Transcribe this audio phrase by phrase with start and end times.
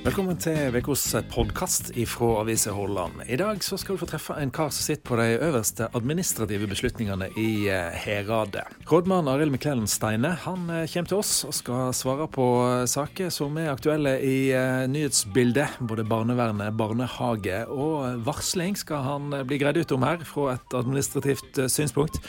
[0.00, 3.18] Velkommen til ukas podkast fra Avisa Hordaland.
[3.28, 6.64] I dag så skal du få treffe en kar som sitter på de øverste administrative
[6.70, 8.62] beslutningene i eh, heradet.
[8.88, 13.28] Rådmann Arild Miklælen Steine han eh, kommer til oss og skal svare på eh, saker
[13.28, 14.38] som er aktuelle i
[14.88, 15.76] nyhetsbildet.
[15.84, 21.60] Både barnevernet, barnehage og varsling skal han bli greid ut om her fra et administrativt
[21.68, 22.24] synspunkt.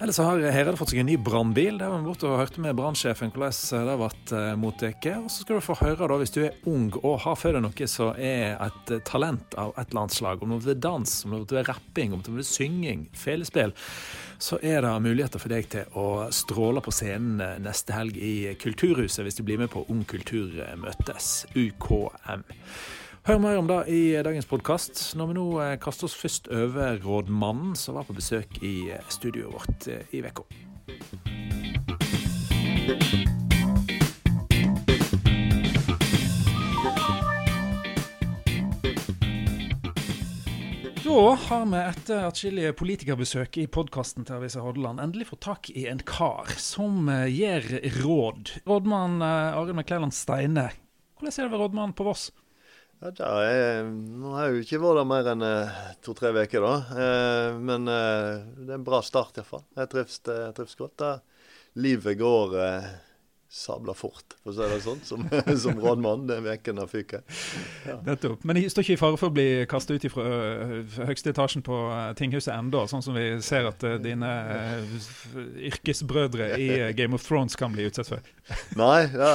[0.00, 1.78] Eller så har Herad fått seg en ny brannbil.
[1.80, 5.08] Der var vi borte og hørte med brannsjefen hvordan det har vært eh, mottatt.
[5.24, 7.64] Og så skal du få høre, da, hvis du er ung og har for deg
[7.64, 11.16] noe som er et eh, talent av et eller annet slag, om det er dans,
[11.26, 13.74] om det er rapping, om det er synging, felespill,
[14.38, 18.54] så er det muligheter for deg til å stråle på scenen eh, neste helg i
[18.62, 22.46] Kulturhuset hvis du blir med på Ung kultur møtes, UKM.
[23.28, 26.94] Hør mer om det i dagens podkast, når vi nå eh, kaster oss først over
[27.04, 30.46] rådmannen som var på besøk i eh, studioet vårt eh, i uka.
[41.04, 45.84] Da har vi etter atskillige politikerbesøk i podkasten til Avisa Hordaland endelig fått tak i
[45.92, 48.56] en kar som gir råd.
[48.64, 50.70] Rådmann Arild Mekleland Steine,
[51.20, 52.30] hvordan er det ved rådmannen på Voss?
[52.98, 53.10] Ja,
[53.46, 56.72] er, nå har jeg jo ikke vært der mer enn eh, to-tre uker, da.
[56.98, 59.62] Eh, men eh, det er en bra start, iallfall.
[59.78, 60.96] Jeg trives, jeg trives godt.
[60.98, 61.12] Da.
[61.78, 62.88] Livet går eh,
[63.48, 65.22] sabla fort, for å si det sånn, som,
[65.62, 67.14] som rådmann den uken han fikk.
[67.88, 67.96] Ja.
[68.04, 68.44] Nettopp.
[68.44, 71.64] Men de står ikke i fare for å bli kastet ut fra øh, høyeste etasjen
[71.64, 74.92] på øh, tinghuset enda, sånn som vi ser at uh, dine uh,
[75.70, 76.68] yrkesbrødre i
[76.98, 78.28] Game of Thrones kan bli utsatt for?
[78.80, 79.32] Nei, ja,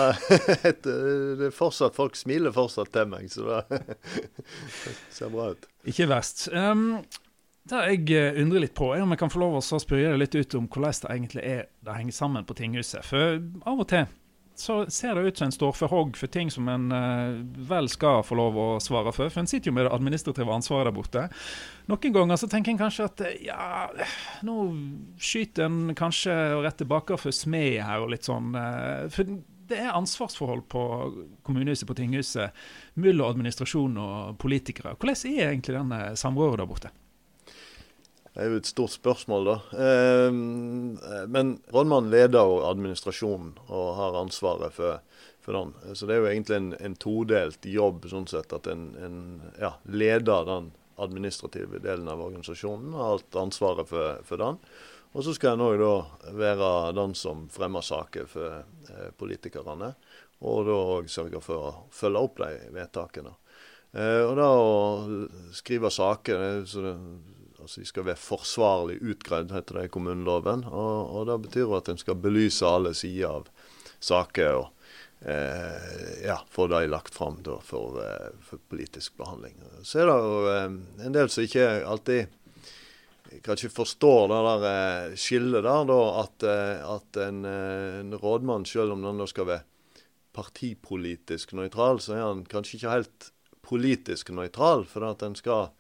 [0.85, 3.81] det er fortsatt, folk smiler fortsatt til meg, så det
[5.09, 5.69] ser bra ut.
[5.89, 6.45] Ikke verst.
[6.53, 7.01] Um,
[7.69, 10.35] det jeg undrer litt på, er om jeg kan få lov å spørre deg litt
[10.35, 13.05] ut om hvordan det egentlig er det henger sammen på tinghuset.
[13.07, 14.09] For av og til
[14.55, 17.39] så ser det ut som en står for hogg for ting som en uh,
[17.69, 19.31] vel skal få lov å svare for.
[19.33, 21.23] For en sitter jo med det administrative ansvaret der borte.
[21.89, 23.87] Noen ganger så tenker en kanskje at ja,
[24.45, 24.57] nå
[25.17, 28.53] skyter en kanskje rett tilbake for smed her og litt sånn.
[29.13, 29.33] For
[29.71, 30.83] det er ansvarsforhold på
[31.47, 32.65] kommunehuset, på tinghuset,
[32.99, 34.93] mellom administrasjon og politikere.
[34.99, 36.93] Hvordan er egentlig denne samrådet der borte?
[38.33, 39.55] Det er jo et stort spørsmål, da.
[39.85, 40.37] Ehm,
[41.29, 45.03] men rådmannen leder jo administrasjonen og har ansvaret for,
[45.43, 45.75] for den.
[45.93, 49.19] Så det er jo egentlig en, en todelt jobb, sånn sett, at en, en
[49.61, 50.71] ja, leder den
[51.03, 52.97] administrative delen av organisasjonen.
[52.97, 54.57] Har alt ansvaret for, for den.
[55.13, 55.93] Og så skal en òg da
[56.33, 59.93] være den som fremmer saker for eh, politikerne.
[60.41, 63.35] Og da òg sørge for å følge opp de vedtakene.
[63.93, 64.71] Eh, og da å
[65.53, 66.95] skrive saker det,
[67.63, 70.65] Altså De skal være forsvarlig utgreid, heter det i kommuneloven.
[70.67, 73.47] Og, og Det betyr at en skal belyse alle sider av
[74.03, 74.65] saker og
[75.23, 79.55] eh, ja, få de lagt fram for, eh, for, politisk behandling.
[79.81, 82.39] Så er det jo eh, en del som ikke alltid
[83.47, 88.97] kanskje forstår det der eh, skillet der, da, at, eh, at en, en, rådmann, selv
[88.97, 89.63] om den da skal være
[90.33, 93.31] partipolitisk nøytral, så er han kanskje ikke helt
[93.63, 94.83] politisk nøytral.
[94.89, 95.71] For at en skal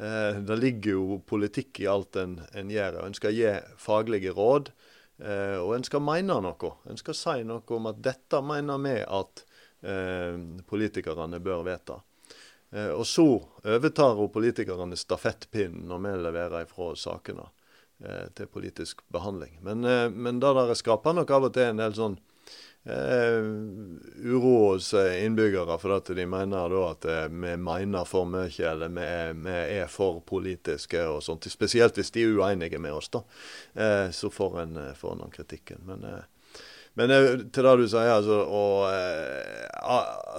[0.00, 3.02] Eh, det ligger jo politikk i alt en, en gjør.
[3.04, 3.50] En skal gi
[3.80, 4.70] faglige råd,
[5.20, 6.70] eh, og en skal mene noe.
[6.88, 9.44] En skal si noe om at dette mener vi at
[9.84, 10.38] eh,
[10.70, 12.00] politikerne bør vedta.
[12.70, 13.26] Eh, og så
[13.66, 17.48] overtar jo politikerne stafettpinnen når vi leverer ifra sakene
[18.00, 19.58] eh, til politisk behandling.
[19.66, 22.16] Men, eh, men det der skaper nok av og til en del sånn
[22.86, 28.70] uro hos eh, innbyggere for at de mener da at eh, vi mener for mye,
[28.70, 31.48] eller vi er, for politiske og sånt.
[31.52, 33.24] Spesielt hvis de er uenige med oss, da.
[33.74, 35.84] Eh, så får en, eh, får en kritikken.
[35.84, 36.62] Men, eh,
[36.98, 37.12] men
[37.52, 38.88] til det du sier, altså, og,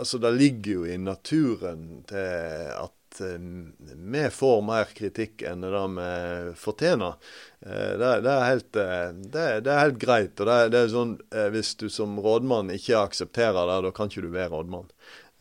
[0.01, 6.09] altså Det ligger jo i naturen til at vi får mer kritikk enn det vi
[6.57, 7.17] fortjener.
[7.65, 10.39] Eh, det, det, er helt, eh, det, det, er helt, greit.
[10.39, 14.23] og det, er sånn, eh, Hvis du som rådmann ikke aksepterer det, da kan ikke
[14.25, 14.87] du være rådmann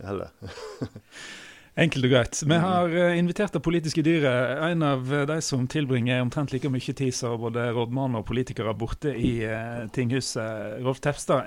[0.05, 0.35] heller.
[1.81, 2.41] Enkelt og greit.
[2.45, 7.15] Vi har invitert det politiske dyret, en av de som tilbringer omtrent like mye tid
[7.15, 9.39] som både rådmann og politikere borte i
[9.95, 11.47] tinghuset, Rolf Tepstad.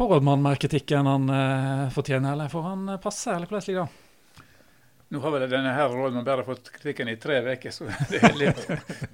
[0.00, 1.30] Får rådmannen mer kritikk enn han
[1.94, 4.05] fortjener, eller får han passe, eller hvordan ligger det
[5.08, 8.38] nå har vel denne her rådmannen bare fått kritikken i tre uker, så det er
[8.40, 8.64] litt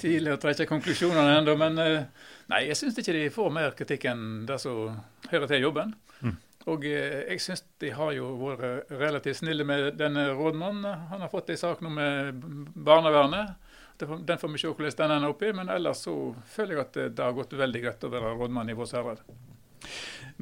[0.00, 1.56] tidlig å trekke konklusjonene ennå.
[1.60, 2.06] Men eh,
[2.52, 4.96] nei, jeg syns ikke de får mer kritikk enn det som
[5.28, 5.92] hører til jobben.
[6.22, 6.38] Mm.
[6.72, 11.08] Og eh, jeg syns de har jo vært relativt snille med denne rådmannen.
[11.12, 12.40] Han har fått en sak nå med
[12.72, 13.58] barnevernet.
[14.00, 16.14] Den får vi se hvordan den ender opp i, men ellers så
[16.54, 19.20] føler jeg at det har gått veldig greit å være rådmann i Voss herred.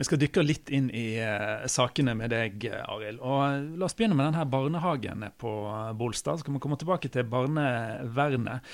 [0.00, 3.20] Vi skal dykke litt inn i uh, sakene med deg, Arild.
[3.20, 6.41] Og uh, La oss begynne med denne barnehagen på uh, Bolstad.
[6.41, 8.64] Så kan vi komme tilbake til barnevernet.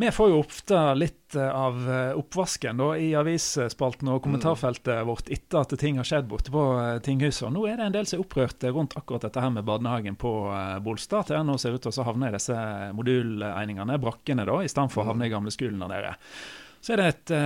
[0.00, 1.78] Vi får jo ofte litt av
[2.20, 6.64] oppvasken da, i avisspalten og kommentarfeltet vårt etter at ting har skjedd borte på
[7.04, 7.46] tinghuset.
[7.48, 10.20] Og nå er det en del som er opprørt rundt akkurat dette her med barnehagen
[10.20, 10.34] på
[10.84, 11.30] Bolstad.
[11.30, 12.60] Til nå ser ut til å havne i disse
[12.96, 16.12] moduleiningene, brakkene, da, i stedet for å havne i gamleskolen av dere.
[16.84, 17.36] Så er det et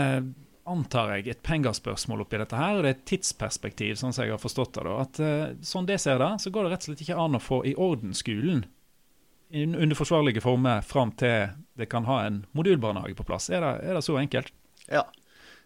[0.69, 4.35] antar jeg, et pengespørsmål oppi dette her, og det er et tidsperspektiv, sånn som jeg
[4.35, 4.85] har forstått det.
[4.87, 7.39] da, at uh, Sånn det ser det, så går det rett og slett ikke an
[7.39, 8.67] å få i orden skolen
[9.51, 13.49] under forsvarlige former fram til det kan ha en modulbarnehage på plass.
[13.51, 14.53] Er det, er det så enkelt?
[14.87, 15.03] Ja,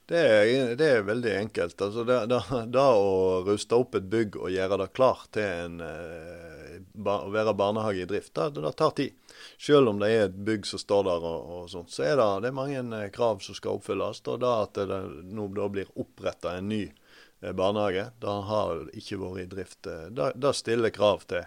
[0.08, 1.81] det er, det er veldig enkelt.
[1.81, 5.81] Altså det, da, det, å ruste opp et bygg og gjøre det klart til en,
[5.85, 9.17] uh, å være barnehage i drift, det, det tar tid.
[9.66, 12.26] Selv om det er et bygg som står der, og, og sånt, så er det,
[12.44, 14.20] det er mange eh, krav som skal oppfylles.
[14.28, 15.00] Og da at det
[15.32, 19.81] nå blir oppretta en ny eh, barnehage, da har ikke vært i drift.
[19.87, 21.46] det, da, stiller krav til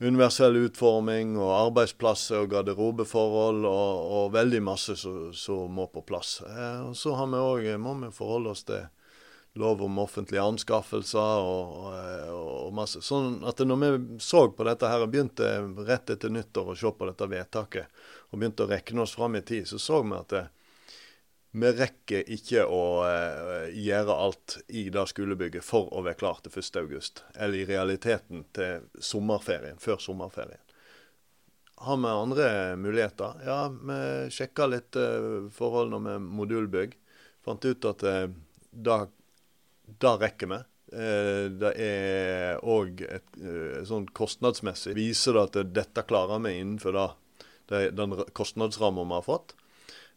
[0.00, 6.40] universell utforming og arbeidsplasser og garderobeforhold og, og veldig masse som må på plass.
[6.40, 8.88] og så har vi også, må vi forholde oss til
[9.60, 13.02] lov om offentlige anskaffelser og, og, og, masse.
[13.04, 15.50] Sånn at når vi så på dette her og begynte
[15.86, 19.44] rett etter nyttår å se på dette vedtaket, og begynte å rekne oss fram i
[19.44, 20.46] tid, så så vi at det,
[21.50, 26.54] vi rekker ikke å uh, gjøre alt i det skolebygget for å være klar til
[26.62, 27.24] 1.8.
[27.34, 30.62] Eller i realiteten til sommerferien, før sommerferien.
[31.80, 32.46] Har vi andre
[32.78, 33.42] muligheter?
[33.42, 33.98] Ja, vi
[34.30, 36.94] sjekka litt uh, forholdene med modulbygg.
[37.42, 38.28] Fant ut at uh,
[38.70, 39.00] det
[39.98, 40.60] det rekker vi.
[40.92, 47.90] Eh, det er òg eh, sånn kostnadsmessig viser det at dette klarer vi innenfor det,
[47.94, 49.54] den kostnadsramma vi har fått.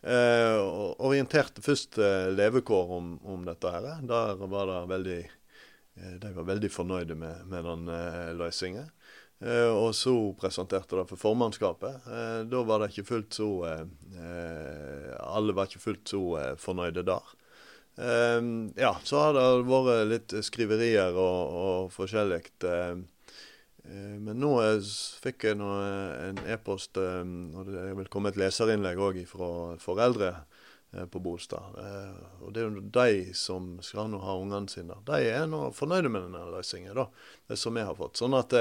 [0.03, 0.57] Eh,
[0.99, 3.69] orienterte først eh, levekår om, om, dette.
[3.71, 4.01] her.
[4.03, 5.19] Der var det veldig,
[5.95, 8.89] eh, De var veldig fornøyde med, med den eh, løsningen.
[9.39, 12.09] Eh, og så presenterte det for formannskapet.
[12.51, 13.47] da var det ikke fullt så
[15.19, 16.21] Alle var ikke fullt så
[16.59, 17.33] fornøyde der.
[17.95, 22.41] Um, ja, så har det vært litt skriverier og, og forskjellig.
[22.65, 23.03] Um,
[24.23, 24.53] men nå
[25.21, 25.69] fikk jeg nå
[26.23, 29.49] en e-post, um, og det vil komme et leserinnlegg òg fra
[29.83, 31.77] foreldre uh, på Bolstad.
[32.41, 34.97] Og det er jo de som skal nå ha ungene sine.
[35.05, 37.05] De er nå fornøyde med denne løsningen, da,
[37.59, 38.17] som vi har fått.
[38.21, 38.57] Sånn at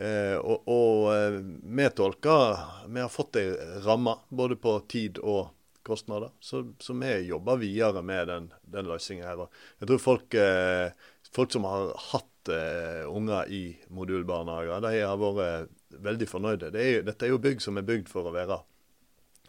[0.00, 1.42] Og, og
[1.76, 3.50] vi tolker Vi har fått ei
[3.84, 5.50] ramme både på tid og
[5.86, 6.32] kostnader.
[6.40, 9.46] Så, så vi jobber videre med den, den løsningen her.
[9.80, 10.90] Jeg tror folk, eh,
[11.32, 16.72] folk som har hatt eh, unger i modulbarnehager, de har vært veldig fornøyde.
[16.74, 18.60] Det er, dette er jo bygg som er bygd for å være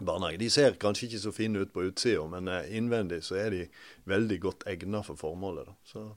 [0.01, 0.39] barnehage.
[0.41, 3.65] De ser kanskje ikke så fine ut på utsida, men eh, innvendig så er de
[4.09, 5.69] veldig godt egnet for formålet.
[5.69, 5.77] Da.
[5.85, 6.07] Så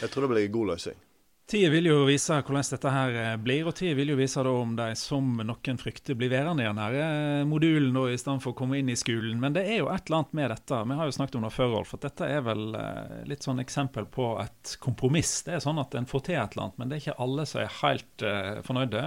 [0.00, 1.00] jeg tror det blir en god løsning.
[1.46, 4.76] Tida vil jo vise hvordan dette her eh, blir, og tida vil jo vise om
[4.78, 8.58] de som noen frykter blir værende i denne eh, modulen da, i stedet for å
[8.62, 9.40] komme inn i skolen.
[9.42, 10.82] Men det er jo et eller annet med dette.
[10.88, 13.60] Vi har jo snakket om det før, Rolf, at dette er vel eh, litt sånn
[13.60, 15.34] eksempel på et kompromiss.
[15.48, 17.48] Det er sånn at en får til et eller annet, men det er ikke alle
[17.50, 18.26] som er helt
[18.68, 19.02] fornøyde.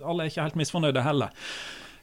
[0.00, 1.52] Alle er ikke helt misfornøyde heller.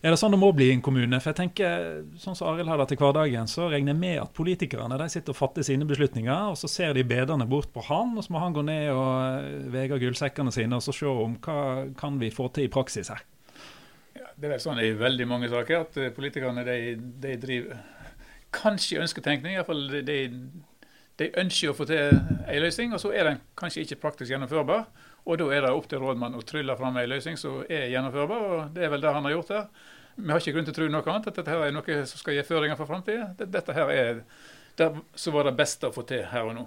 [0.06, 1.18] Er det sånn det må bli i en kommune?
[1.18, 1.86] For jeg tenker,
[2.22, 5.33] sånn som Arild har det til hverdagen, så regner jeg med at politikerne de sitter
[5.33, 8.44] og fatter sine beslutninger, og så ser de bedrene bort på han, og så må
[8.44, 11.57] han gå ned og eh, vege gullsekkene sine og så se om hva
[11.97, 13.24] kan vi få til i praksis her.
[14.14, 16.78] Ja, det er sånn i veldig mange saker at eh, politikerne de,
[17.26, 17.81] de driver
[18.54, 19.57] kanskje ønsketenkning.
[19.57, 20.19] Iallfall de,
[21.18, 24.85] de ønsker å få til en løsning, og så er den kanskje ikke praktisk gjennomførbar.
[25.26, 28.50] Og da er det opp til rådmannen å trylle fram en løsning som er gjennomførbar,
[28.54, 29.94] og det er vel det han har gjort her.
[30.16, 32.22] Vi har ikke grunn til å tro noe annet, at dette her er noe som
[32.22, 33.34] skal gi føringer for framtida.
[33.40, 34.24] Dette her er
[34.80, 36.66] det som var det beste å få til her og nå.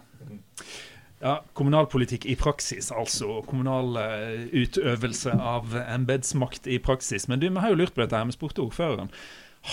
[1.18, 3.40] Ja, Kommunalpolitikk i praksis, altså.
[3.48, 7.26] Kommunal uh, utøvelse av embetsmakt i praksis.
[7.28, 9.10] Men du, vi har jo lurt på dette, her, vi spurte ordføreren.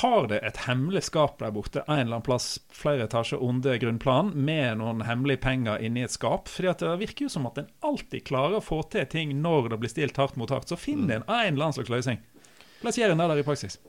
[0.02, 4.34] Har det et hemmelig skap der borte en eller annen plass flere etasjer under grunnplanen
[4.48, 6.50] med noen hemmelige penger inni et skap?
[6.52, 9.70] Fordi at Det virker jo som at en alltid klarer å få til ting når
[9.72, 10.74] det blir stilt hardt mot hardt.
[10.74, 12.20] Så finner en en eller annen slags løsning.
[12.86, 13.80] Hvordan er der i praksis?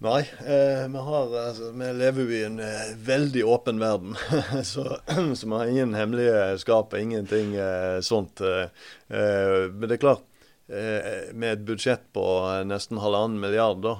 [0.00, 4.14] Nei, eh, vi, har, altså, vi, lever jo i en eh, veldig åpen verden.
[4.72, 4.86] så,
[5.36, 8.40] så, vi har ingen hemmelige skap, ingenting eh, sånt.
[8.40, 8.70] Eh,
[9.12, 10.26] eh, men det er klart,
[10.70, 12.24] Eh, med et budsjett på
[12.62, 13.94] nesten halvannen milliard da,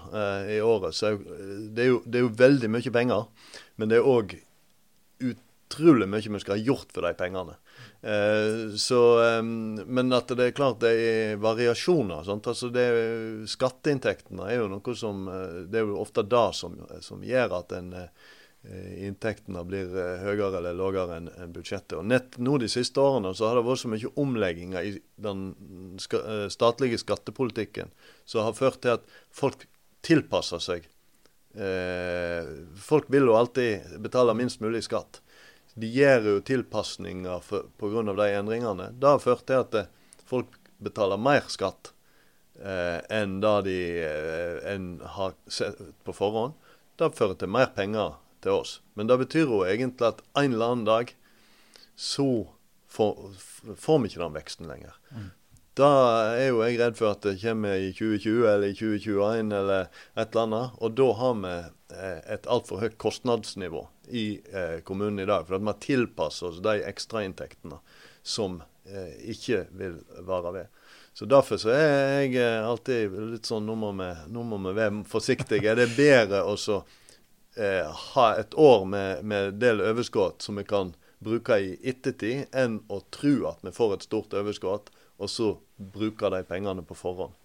[0.47, 3.25] i året, så det er, jo, det er jo veldig mye penger.
[3.75, 4.37] Men det er òg
[5.19, 7.57] utrolig mye vi skal ha gjort for de pengene.
[8.01, 8.99] Så,
[9.85, 12.25] men at det er klart det er variasjoner.
[12.33, 12.87] Altså det,
[13.53, 15.27] skatteinntektene er jo noe som
[15.69, 20.59] Det er jo ofte det som, som gjør at en eh, inntektene blir eh, høyere
[20.61, 21.97] eller lavere enn budsjettet.
[21.99, 25.45] Og nett nå De siste årene så har det vært så mye omlegginger i den
[26.53, 27.93] statlige skattepolitikken
[28.25, 29.67] som har ført til at folk
[30.07, 30.89] tilpasser seg.
[31.55, 32.47] Eh,
[32.79, 35.23] folk vil jo alltid betale minst mulig skatt.
[35.75, 37.47] De gjør jo tilpasninger
[37.79, 38.03] pga.
[38.13, 38.91] de endringene.
[38.93, 39.91] Det har ført til at
[40.27, 41.93] folk betaler mer skatt
[42.63, 46.57] eh, enn det de eh, en har sett på forhånd.
[46.97, 48.79] Det fører til mer penger til oss.
[48.95, 51.13] Men det betyr jo egentlig at en eller annen dag
[51.97, 52.49] så
[52.91, 53.37] får,
[53.77, 54.97] får vi ikke den veksten lenger.
[55.13, 55.31] Mm.
[55.79, 55.91] Da
[56.35, 59.87] er jo jeg redd for at det kommer i 2020 eller i 2021 eller
[60.19, 60.81] et eller annet.
[60.83, 65.47] Og da har vi eh, et altfor høyt kostnadsnivå i eh, kommunen i dag.
[65.47, 67.81] For at vi tilpasser oss de ekstrainntektene
[68.23, 70.77] som eh, ikke vil vare ved.
[71.15, 74.77] Så Derfor så er jeg eh, alltid litt sånn Nå må vi, nå må vi
[74.79, 75.75] være forsiktige.
[75.77, 76.57] Det er bedre å
[77.57, 82.79] eh, ha et år med, med del overskudd som vi kan bruke i ettertid, enn
[82.89, 84.89] å tro at vi får et stort overskudd,
[85.21, 87.37] og så bruke de pengene på forhånd.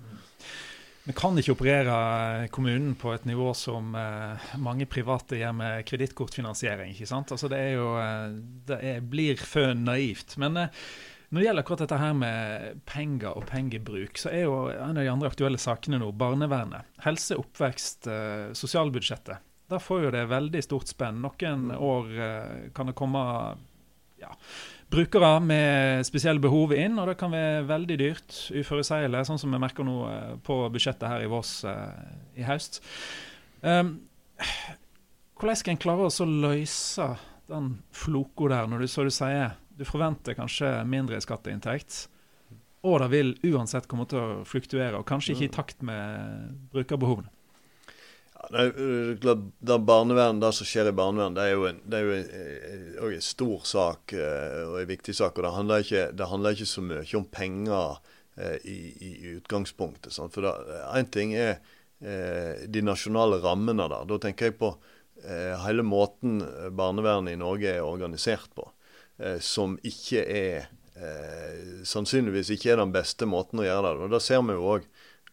[1.06, 6.96] Vi kan ikke operere kommunen på et nivå som eh, mange private gjør med kredittkortfinansiering.
[7.14, 10.34] Altså Det, er jo, eh, det er, blir for naivt.
[10.42, 10.86] Men eh,
[11.30, 15.04] når det gjelder akkurat dette her med penger og pengebruk, så er jo en av
[15.04, 16.90] de andre aktuelle sakene nå barnevernet.
[17.06, 18.10] Helse, oppvekst,
[18.58, 19.46] sosialbudsjettet.
[19.70, 21.24] Da får jo det veldig stort spenn.
[21.24, 23.22] Noen år eh, kan det komme
[24.22, 24.32] ja,
[24.96, 29.62] brukere med spesielle behov inn, og det kan være veldig dyrt, uforutsigbelig, sånn som vi
[29.62, 32.80] merker nå eh, på budsjettet her i Voss eh, i høst.
[33.62, 33.98] Um,
[35.36, 37.10] hvordan skal en klare å løse
[37.52, 42.06] den floka der, når du, så du sier du forventer kanskje mindre skatteinntekt.
[42.86, 47.32] Og det vil uansett komme til å fluktuere, og kanskje ikke i takt med brukerbehovene.
[48.52, 52.18] Det, det, barnevern, det som skjer i barnevernet, det er jo en, det er jo
[52.18, 55.38] en, en stor sak eh, og en viktig sak.
[55.38, 57.98] og Det handler ikke, det handler ikke så mye om penger
[58.38, 58.78] eh, i,
[59.08, 60.14] i, utgangspunktet.
[60.14, 60.36] Sant?
[60.36, 60.46] For
[60.92, 61.58] Én ting er
[62.04, 64.06] eh, de nasjonale rammene der.
[64.12, 64.76] Da tenker jeg på
[65.24, 66.38] eh, hele måten
[66.76, 68.70] barnevernet i Norge er organisert på.
[69.18, 70.66] Eh, som ikke er
[71.00, 74.66] eh, Sannsynligvis ikke er den beste måten å gjøre det Og Da ser vi jo
[74.74, 74.90] òg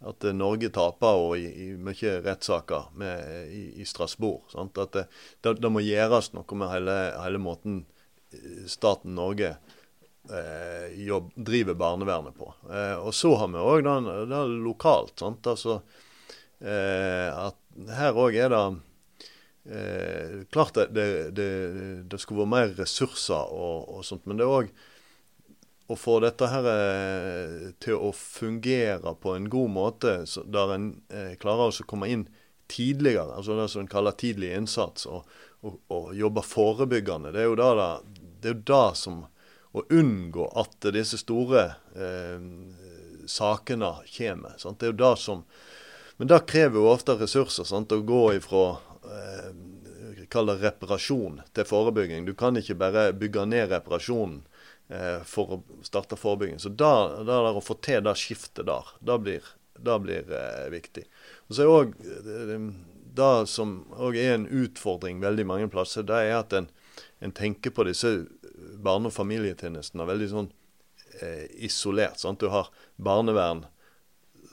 [0.08, 4.44] at eh, Norge taper og i, i mye rettssaker med, i, i Strasbourg.
[4.52, 4.78] Sant?
[4.78, 5.06] At det,
[5.40, 7.82] det, det, må gjøres noe med hele, hele måten
[8.66, 9.54] staten Norge
[10.30, 12.54] eh, jobb, driver barnevernet på.
[12.70, 15.18] Eh, og så har vi òg det, det lokalt.
[15.20, 15.46] Sant?
[15.46, 15.80] Altså,
[16.60, 17.58] eh, at
[17.98, 18.64] her òg er det
[19.72, 21.06] eh, Klart det,
[21.36, 21.50] det,
[22.10, 24.72] det, skulle vært mer ressurser og, og sånt, men det er òg
[25.90, 30.14] å få dette her eh, til å fungere på en god måte,
[30.46, 32.26] der en eh, klarer å komme inn
[32.72, 35.26] tidligere, altså det som en kaller tidlig innsats, og,
[35.60, 37.34] og, og jobbe forebyggende.
[37.34, 37.88] Det er jo det,
[38.40, 39.26] det, er det som
[39.72, 41.62] Å unngå at disse store
[41.96, 42.42] eh,
[43.24, 44.58] sakene kommer.
[44.60, 44.80] Sant?
[44.80, 45.46] Det er jo det som
[46.18, 47.64] Men det krever jo ofte ressurser.
[47.64, 47.92] Sant?
[47.92, 48.66] Å gå ifra
[49.08, 49.48] eh,
[50.32, 52.26] kall det reparasjon til forebygging.
[52.28, 54.42] Du kan ikke bare bygge ned reparasjonen
[55.24, 56.60] for å starte forebygging.
[56.62, 60.68] Så da, der, der å få til det skiftet der, det blir, det blir eh,
[60.72, 61.04] viktig.
[61.48, 61.92] Og så er
[62.26, 62.58] det,
[63.16, 66.70] det som òg er en utfordring veldig mange plasser, det er at en,
[67.24, 68.14] en tenker på disse
[68.82, 70.50] barne- og familietjenestene veldig sånn
[71.20, 72.20] eh, isolert.
[72.20, 72.40] Sant?
[72.40, 73.66] Du har barnevern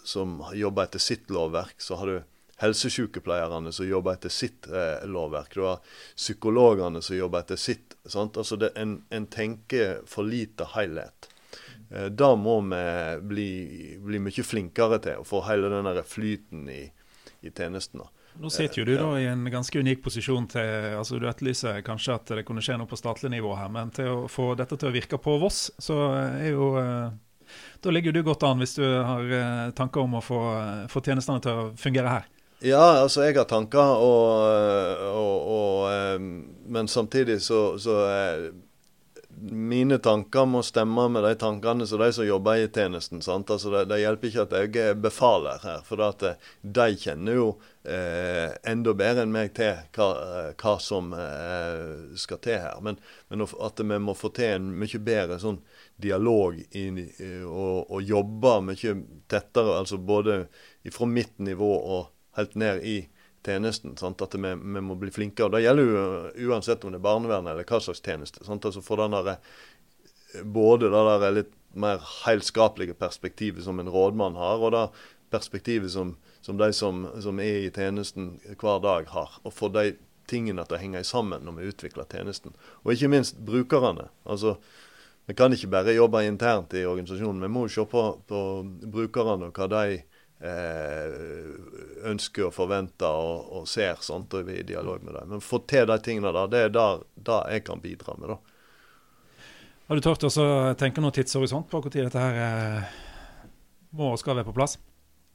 [0.07, 1.77] som jobber etter sitt lovverk.
[1.81, 2.17] Så har du
[2.59, 5.55] helsesykepleierne som jobber etter sitt eh, lovverk.
[5.55, 5.81] Du har
[6.15, 7.97] psykologene som jobber etter sitt.
[8.05, 8.37] Sant?
[8.37, 11.29] Altså det, en, en tenker for lite helhet.
[11.89, 12.85] Eh, da må vi
[13.21, 13.49] bli,
[13.99, 16.83] bli, mye flinkere til å få hele den flyten i,
[17.41, 18.09] i tjenestene.
[18.39, 22.13] Nå sitter jo du da i en ganske unik posisjon til altså Du etterlyser kanskje
[22.15, 24.91] at det kunne skje noe på statlig nivå her, men til å få dette til
[24.91, 27.09] å virke på Voss, så er jo eh,
[27.83, 30.41] Da ligger du godt an hvis du har eh, tanker om å få,
[30.91, 32.29] få tjenestene til å fungere her.
[32.59, 36.21] Ja, altså jeg har tanker, og, og, og,
[36.67, 38.01] men samtidig så, så
[39.39, 43.21] Mine tanker må stemme med de tankene som de som jobber i tjenesten.
[43.23, 43.47] sant?
[43.47, 46.25] Altså Det, det hjelper ikke at jeg er befaler her, for at
[46.59, 47.45] de kjenner jo
[47.87, 50.09] eh, enda bedre enn meg til hva,
[50.59, 52.83] hva som eh, skal til her.
[52.83, 52.99] Men,
[53.31, 55.63] men, at vi må få til en mye bedre sånn
[55.95, 56.89] dialog i,
[57.47, 58.95] og, og jobbe mye
[59.31, 60.41] tettere, altså både
[60.91, 62.09] fra mitt nivå og
[62.39, 62.97] helt ned i
[63.45, 63.95] tjenesten.
[63.99, 64.21] Sant?
[64.21, 65.53] At vi, vi, må bli flinkere.
[65.55, 68.43] Det gjelder jo uansett om det er barnevern eller hva slags tjeneste.
[68.47, 68.65] Sant?
[68.65, 69.37] Altså for den der,
[70.43, 74.87] både det der litt mer heilskapelige perspektivet som en rådmann har, og det
[75.29, 79.39] perspektivet som, som de som, som, er i tjenesten hver dag har.
[79.43, 79.93] Og få de
[80.29, 82.55] tingene til å henge sammen når vi utvikler tjenesten.
[82.83, 84.09] Og ikke minst brukerne.
[84.25, 84.57] Altså,
[85.29, 87.43] Vi kan ikke bare jobbe internt i organisasjonen.
[87.43, 88.39] Vi må se på, på
[88.89, 93.97] brukerne og hva de eh, ønsker og forventer og, og ser.
[93.99, 95.33] sånt, og vi er i dialog med dem.
[95.33, 98.31] Men få til de tingene der, det er der, der jeg kan bidra med.
[98.31, 98.37] da.
[99.89, 100.45] Har du turt å
[100.77, 102.89] tenke noen tidshorisont på når dette her eh,
[103.97, 104.77] må og skal være på plass?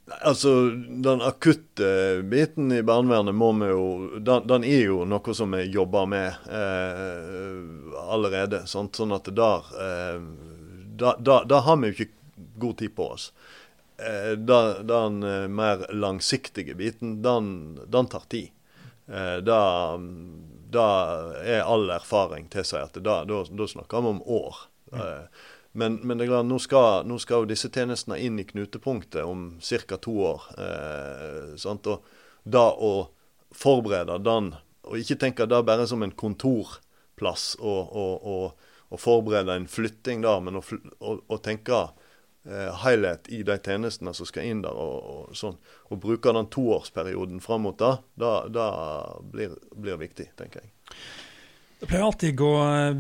[0.07, 3.85] Altså, Den akutte biten i barnevernet må vi jo
[4.21, 7.65] Den, den er jo noe som vi jobber med eh,
[8.05, 8.63] allerede.
[8.71, 8.95] Sant?
[8.95, 10.23] Sånn at der, eh,
[11.03, 12.13] da, da, da, har vi jo ikke
[12.63, 13.33] god tid på oss.
[13.97, 18.51] Eh, den eh, mer langsiktige biten, den, den tar tid.
[19.07, 19.61] Eh, da
[20.75, 20.87] da
[21.45, 24.57] er all erfaring til seg at da, da, da, snakker vi om år.
[24.91, 25.29] Mm.
[25.73, 29.23] Men, men, det er klart, nå skal, nå skal jo disse tjenestene inn i knutepunktet
[29.27, 29.99] om ca.
[30.03, 30.49] to år.
[30.59, 31.55] Eh?
[31.71, 31.89] Og
[32.43, 32.93] da å
[33.55, 34.53] forberede den,
[34.85, 40.23] og ikke tenke det bare som en kontorplass og, og, og, og forberede en flytting
[40.27, 41.87] da, men å, tenke
[42.47, 45.57] eh, helhet i de tjenestene som skal inn der, og, og sånn.
[45.91, 47.95] Og bruke den toårsperioden fram mot det,
[48.55, 48.67] det
[49.33, 50.75] blir, blir, viktig, tenker jeg.
[51.81, 52.53] Det pleier alltid gå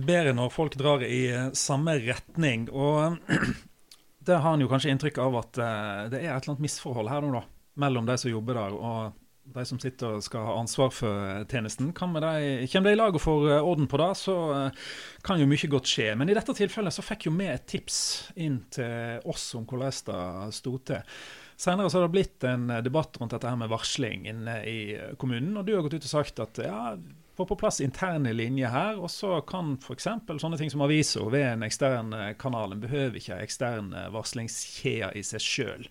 [0.05, 2.69] bedre når folk drar i eh, samme retning.
[2.73, 3.21] og
[4.25, 7.13] det har han jo kanskje inntrykk av at eh, det er et eller annet misforhold
[7.13, 7.45] her nå, da,
[7.85, 11.93] mellom de som jobber der og de som sitter og skal ha ansvar for tjenesten.
[11.97, 14.85] Kan de, kommer de i lag og får eh, orden på det, så eh,
[15.27, 16.11] kan jo mye godt skje.
[16.19, 17.99] Men i dette tilfellet så fikk jo vi et tips
[18.41, 21.19] inn til oss om hvordan det sto til.
[21.61, 24.79] Senere så har det blitt en debatt rundt dette her med varsling inne i
[25.21, 25.55] kommunen.
[25.61, 26.97] Og du har gått ut og sagt at ja,
[27.37, 30.09] få på plass interne linjer her, og så kan f.eks.
[30.43, 32.75] sånne ting som aviser ved en ekstern kanal.
[32.75, 35.91] En behøver ikke ekstern varslingskjede i seg sjøl.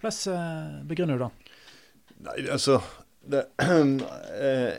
[0.00, 1.45] Hvordan eh, begrunner du det?
[2.24, 2.80] Nei, altså
[3.26, 3.46] det,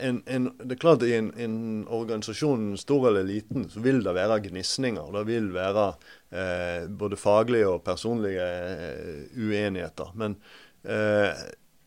[0.00, 4.14] en, en, det er klart I en, en, organisasjon, stor eller liten, så vil det
[4.16, 5.10] være gnisninger.
[5.14, 5.86] Det vil være
[6.30, 10.14] eh, både faglige og personlige eh, uenigheter.
[10.18, 10.38] Men
[10.84, 11.44] eh,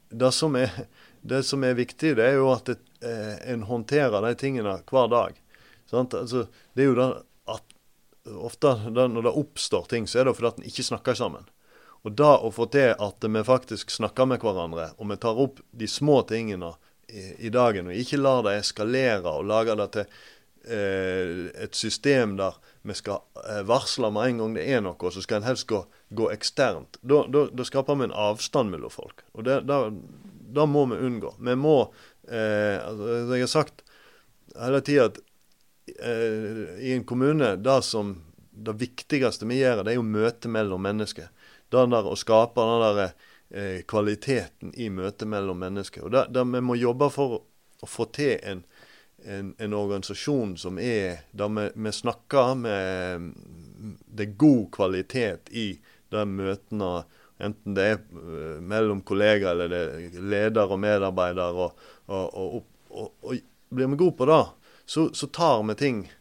[0.09, 0.85] det, som er,
[1.21, 5.09] det, som er, viktig, det er jo at det, eh, en håndterer de tingene hver
[5.11, 5.41] dag.
[5.91, 6.45] Altså,
[6.77, 7.09] det er jo det
[7.51, 7.79] at
[8.37, 11.49] ofte når det oppstår ting, så er det fordi at en ikke snakker sammen.
[12.01, 15.61] Og da å få til at vi faktisk snakker med hverandre, og vi tar opp
[15.71, 16.73] de små tingene
[17.07, 20.05] i, i dagen, og ikke lar det eskalere og lager det til
[20.65, 25.13] eh, et system der vi skal eh, varsle med en gang det er noe, og
[25.13, 26.97] så skal en helst gå, gå eksternt.
[27.05, 27.21] Da,
[27.67, 29.21] skaper vi en avstand mellom folk.
[29.37, 31.35] Og det, da, må vi unngå.
[31.37, 31.75] Vi må
[32.27, 33.85] eh, altså, Jeg har sagt
[34.57, 35.21] hele tida at
[36.01, 38.17] eh, i en kommune det som
[38.51, 41.29] det viktigste vi gjør, det er jo møtet mellom mennesker
[41.71, 43.01] den der å skape den der
[43.49, 46.05] eh, kvaliteten i møtet mellom mennesker.
[46.05, 47.41] Og der, der Vi må jobbe for
[47.81, 48.63] å få til en,
[49.25, 53.31] en, en organisasjon som er der vi, vi, snakker med
[54.07, 55.73] Det er god kvalitet i
[56.11, 56.93] de møtene.
[57.41, 61.57] Enten det er uh, mellom kollegaer eller det er leder og medarbeider.
[61.57, 62.59] Og, og,
[62.91, 63.39] og, og
[63.71, 64.43] blir vi gode på det,
[64.85, 66.20] så, så tar vi ting eh,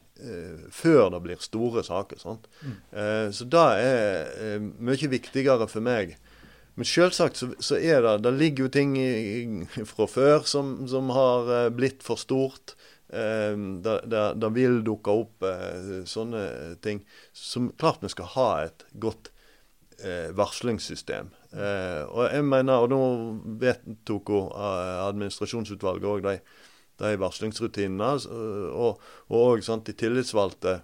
[0.74, 2.20] før det blir store saker.
[2.62, 2.74] Mm.
[2.92, 6.16] Eh, så det er eh, mye viktigere for meg.
[6.78, 11.10] Men selvsagt så, så, er det Det ligger jo ting i, fra før som, som
[11.12, 12.76] har eh, blitt for stort.
[13.08, 13.52] Eh,
[13.84, 16.46] det, det, det, vil dukke opp eh, sånne
[16.84, 17.02] ting.
[17.36, 19.34] Som klart vi skal ha et godt
[20.32, 21.26] varslingssystem.
[22.08, 23.00] og jeg mener, og nå
[23.60, 26.32] vedtok administrasjonsutvalget òg de
[27.00, 28.12] de varslingsrutinene.
[28.76, 30.80] Og, og de tillitsvalgte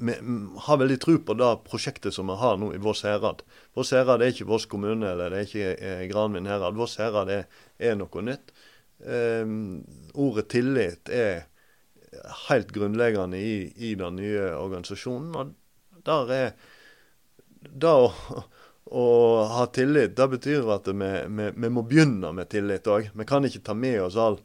[0.00, 0.14] vi
[0.56, 3.42] har veldig tro på det prosjektet som vi har nå i Voss herad.
[3.76, 6.78] Voss herad er ikke Voss kommune eller det er ikke eh, Granvin herad.
[6.78, 7.44] Voss herad er,
[7.76, 8.54] er, noe nytt.
[9.04, 9.44] Eh,
[10.16, 11.44] ordet tillit er
[12.48, 15.36] helt grunnleggende i, i, den nye organisasjonen.
[15.36, 16.48] og der er
[17.60, 18.08] det å,
[18.88, 19.04] å
[19.52, 23.12] ha tillit, det betyr at vi, vi, vi må begynne med tillit òg.
[23.12, 24.38] Vi kan ikke ta med oss Mm,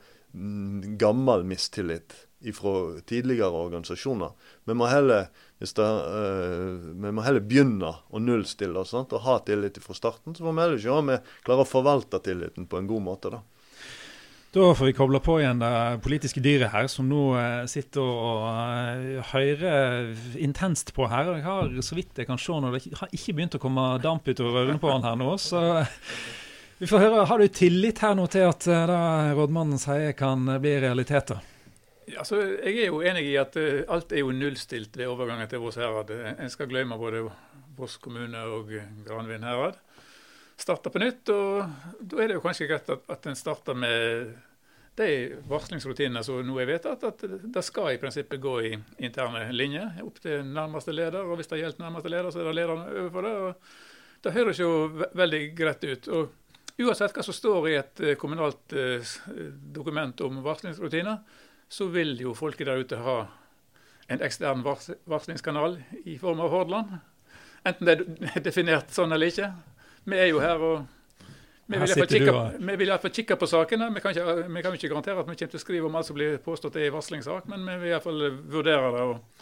[1.00, 2.14] gammel mistillit
[2.54, 4.30] fra tidligere organisasjoner.
[4.66, 9.80] Vi må heller, det, uh, vi må heller begynne å nullstille oss og ha tillit
[9.82, 10.36] fra starten.
[10.36, 13.34] Så må vi heller se om vi klarer å forvalte tilliten på en god måte.
[13.34, 13.42] da.
[14.56, 15.72] Da får vi koble på igjen det
[16.06, 21.34] politiske dyret her, som nå uh, sitter og uh, hører intenst på her.
[21.40, 24.28] Jeg har, så vidt jeg kan se nå, det har ikke begynt å komme damp
[24.28, 25.38] utover ørene på han her nå.
[25.42, 25.68] så...
[26.78, 30.44] Vi får høre, Har du tillit her nå til at eh, det rådmannen sier kan
[30.60, 31.40] bli realiteter?
[32.20, 35.64] Altså, jeg er jo enig i at uh, alt er jo nullstilt ved overgangen til
[35.64, 36.12] Voss herad.
[36.12, 37.24] En skal glemme både
[37.80, 38.70] Voss kommune og
[39.08, 39.80] Granvin herad.
[40.60, 41.64] Starte på nytt, og
[41.98, 44.36] da er det jo kanskje greit at, at en starter med
[45.00, 45.10] de
[45.48, 50.20] varslingsrutinene som nå er vedtatt, at det skal i prinsippet gå i interne linjer opp
[50.24, 51.24] til nærmeste leder.
[51.24, 53.36] og Hvis det gjelder nærmeste leder, så er det lederen overfor det.
[53.42, 54.72] og Det høres jo
[55.16, 56.08] veldig greit ut.
[56.08, 56.42] og
[56.78, 59.14] Uansett hva som står i et eh, kommunalt eh,
[59.76, 61.22] dokument om varslingsrutiner,
[61.72, 63.20] så vil jo folket der ute ha
[64.12, 66.98] en ekstern varslingskanal i form av Hordaland.
[67.66, 69.50] Enten det er definert sånn eller ikke.
[70.06, 70.84] Vi er jo her og
[71.66, 73.88] vi vil iallfall kikke, kikke på sakene.
[73.96, 76.06] Vi kan, ikke, vi kan ikke garantere at vi kommer til å skrive om alt
[76.06, 78.22] som blir påstått er en varslingssak, men vi vil iallfall
[78.54, 79.08] vurdere det.
[79.08, 79.35] og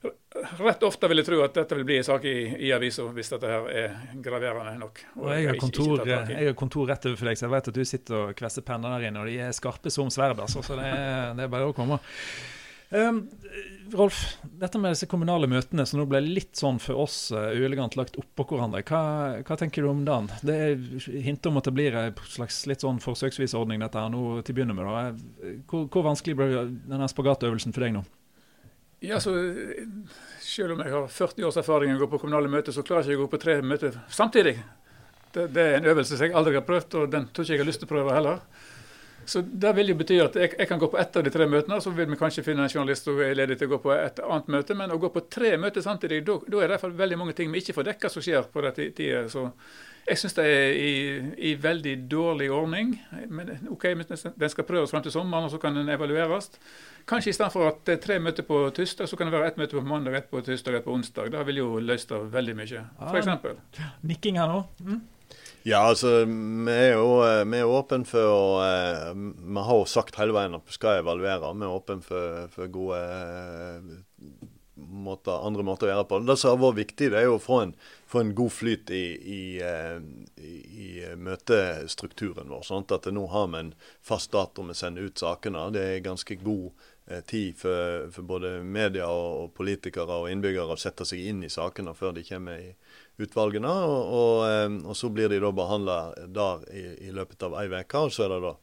[0.00, 3.32] Rett ofte vil jeg tro at dette vil bli en sak i, i avisa hvis
[3.34, 5.02] dette her er graverende nok.
[5.18, 7.68] Og, og jeg, har kontor, jeg, har kontor, rett over for deg, så jeg vet
[7.72, 10.40] at du sitter og kvesser penner der inne, og de er skarpe som sverd.
[10.40, 12.00] Altså, så det er, det er bare å komme.
[12.90, 13.20] Um,
[13.94, 17.94] Rolf, dette med disse kommunale møtene som nå ble litt sånn for oss uh, uelegant
[17.98, 19.02] lagt oppå hverandre, hva,
[19.46, 20.30] hva, tenker du om den?
[20.46, 24.10] Det er hint om at det blir en slags litt sånn forsøksvis ordning dette her
[24.10, 24.88] nå til å begynne med.
[24.88, 25.60] Da.
[25.70, 26.48] Hvor, hvor vanskelig ble
[26.90, 28.06] denne spagatøvelsen for deg nå?
[29.00, 29.32] Ja, så
[30.40, 33.06] Selv om jeg har 40 års erfaring og å gå på kommunale møter, så klarer
[33.06, 34.58] jeg ikke å gå på tre møter samtidig.
[35.32, 37.62] Det, det er en øvelse som jeg aldri har prøvd, og den tror ikke jeg
[37.62, 38.40] har lyst til å prøve heller.
[39.30, 41.46] Så Det vil jo bety at jeg, jeg, kan gå på ett av de tre
[41.46, 43.92] møtene, så vil vi kanskje finne en journalist som er ledig til å gå på
[43.94, 44.76] et annet møte.
[44.76, 47.36] Men å gå på tre møter samtidig, da, er det i hvert fall veldig mange
[47.38, 49.22] ting vi ikke får dekka som skjer på den tida.
[50.08, 50.94] Jeg syns det er i,
[51.50, 52.94] i, veldig dårlig ordning.
[53.28, 56.50] Men OK, den skal prøves frem til sommeren, og så kan den evalueres.
[57.08, 59.78] Kanskje istedenfor at det er tre møter på tirsdag, så kan det være ett møte
[59.78, 61.30] på mandag, ett på tirsdag, ett på onsdag.
[61.34, 63.88] Det vil jo løst det veldig mye, f.eks.
[64.06, 64.62] Nikking her nå.
[64.82, 65.00] Mm.
[65.62, 69.88] Ja, altså vi er jo eh, vi er åpne for å eh, Vi har jo
[69.88, 71.52] sagt hele veien at vi skal evaluere.
[71.52, 73.90] Vi er åpne for, for gode eh,
[74.80, 76.22] måter, andre måter å gjøre på.
[76.24, 77.74] Det som har vært viktig, det er jo å få en,
[78.10, 79.04] få en god flyt i,
[79.38, 79.42] i,
[80.42, 82.64] i, i møtestrukturen vår.
[82.66, 85.68] sånn At nå har vi en fast dato vi sender ut sakene.
[85.74, 86.88] Det er ganske god
[87.26, 91.50] tid for, for både media og, og, politikere og innbyggere å sette seg inn i
[91.50, 92.70] sakene før de kommer i
[93.22, 93.70] utvalgene.
[93.70, 98.04] Og, og, og så blir de da behandla der i, i, løpet av ei uke,
[98.04, 98.54] og så er det da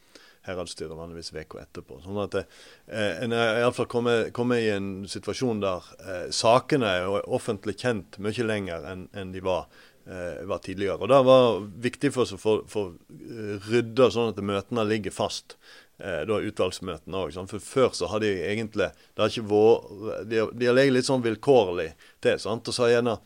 [0.48, 2.00] heradsstyret vanligvis uka etterpå.
[2.04, 7.30] Sånn at eh, En er iallfall kommet, kommet i en situasjon der eh, sakene er
[7.30, 9.68] offentlig kjent mye lenger enn en de var,
[10.08, 11.00] eh, var, tidligere.
[11.02, 15.60] Og Det var viktig for oss å få eh, rydda sånn at møtene ligger fast.
[15.98, 17.40] Eh, da utvalgsmøtene òg.
[17.50, 21.08] For før så har de egentlig det har ikke vært, De, de har ligget litt
[21.10, 21.90] sånn vilkårlig
[22.22, 22.38] til.
[22.40, 22.70] sant?
[22.70, 23.18] Og så har gjerne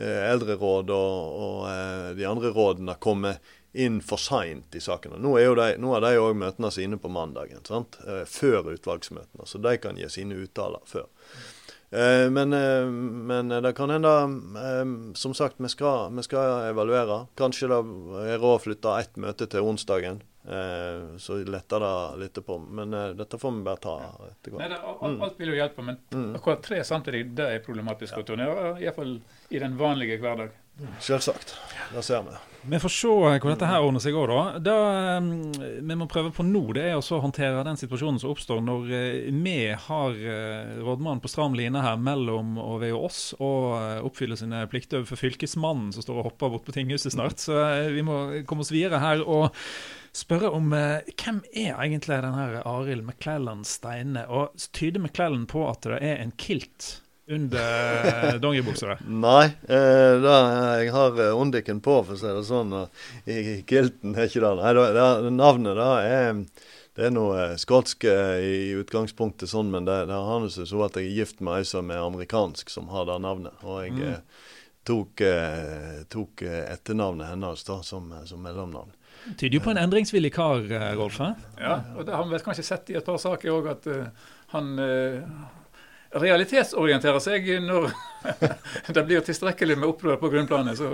[0.00, 3.36] Eh, eldreråd og, og eh, de andre rådene kommer
[3.72, 5.18] inn for seint i sakene.
[5.20, 7.98] Nå er, de, nå er de òg møtene sine på mandagen, sant?
[8.06, 9.48] Eh, før utvalgsmøtene.
[9.48, 11.08] Så de kan gi sine uttaler før.
[11.92, 12.54] Men,
[13.28, 14.12] men, det kan hende
[15.12, 17.26] Som sagt, vi skal, vi skal evaluere.
[17.36, 17.80] Kanskje det
[18.30, 20.22] er råd å flytte ett møte til onsdagen.
[20.48, 22.58] Eh, så letter det litt på.
[22.58, 23.94] Men eh, dette får vi bare ta
[24.30, 24.72] etter hvert.
[25.02, 25.20] mm.
[25.22, 26.32] alt vil jo hjelpe, men mm.
[26.38, 28.48] akkurat tre samtidig det er problematisk ja.
[28.80, 30.50] Iallfall i den vanlige hverdag.
[31.02, 31.54] Selvsagt.
[31.92, 32.38] Det ser vi.
[32.62, 34.60] Vi får se hvordan dette her ordner seg òg, da.
[34.62, 34.74] Det
[35.24, 38.92] mm, vi må prøve på nå, det er å håndtere den situasjonen som oppstår når
[38.94, 40.20] eh, vi har
[40.78, 45.90] rådmannen på stram line her mellom og ved oss, og oppfyller sine plikter overfor fylkesmannen
[45.96, 47.42] som står og hopper bort på tinghuset snart.
[47.42, 47.58] Så
[47.92, 49.26] vi må komme oss videre her.
[49.26, 49.50] og
[50.12, 54.26] spørre om eh, hvem er egentlig denne Arild McClellan Steine?
[54.28, 58.98] Og tyder McClellan på at det er en kilt under eh, dongeribuksa?
[59.06, 60.36] Nei, eh, da,
[60.80, 62.74] jeg har undiken på, for å si det sånn.
[62.76, 64.52] Og i kilten er ikke det.
[64.60, 66.40] Nei, da, da, navnet da er
[66.92, 71.08] det er noe skotsk i utgangspunktet, sånn, men det, det har seg så at jeg
[71.08, 73.62] er gift med ei som er amerikansk, som har det navnet.
[73.64, 74.42] Og jeg mm.
[74.90, 75.22] tok,
[76.12, 78.92] tok, etternavnet hennes da, som, som mellomnavn.
[79.38, 81.20] Tyder jo på en endringsvillig kar, eh, Rolf?
[81.60, 84.30] Ja, og det har vi vel kanskje sett i et par saker òg, at uh,
[84.54, 85.44] han uh,
[86.20, 87.88] realitetsorienterer seg når
[88.94, 90.78] det blir tilstrekkelig med opprør på grunnplanet.
[90.78, 90.90] Så,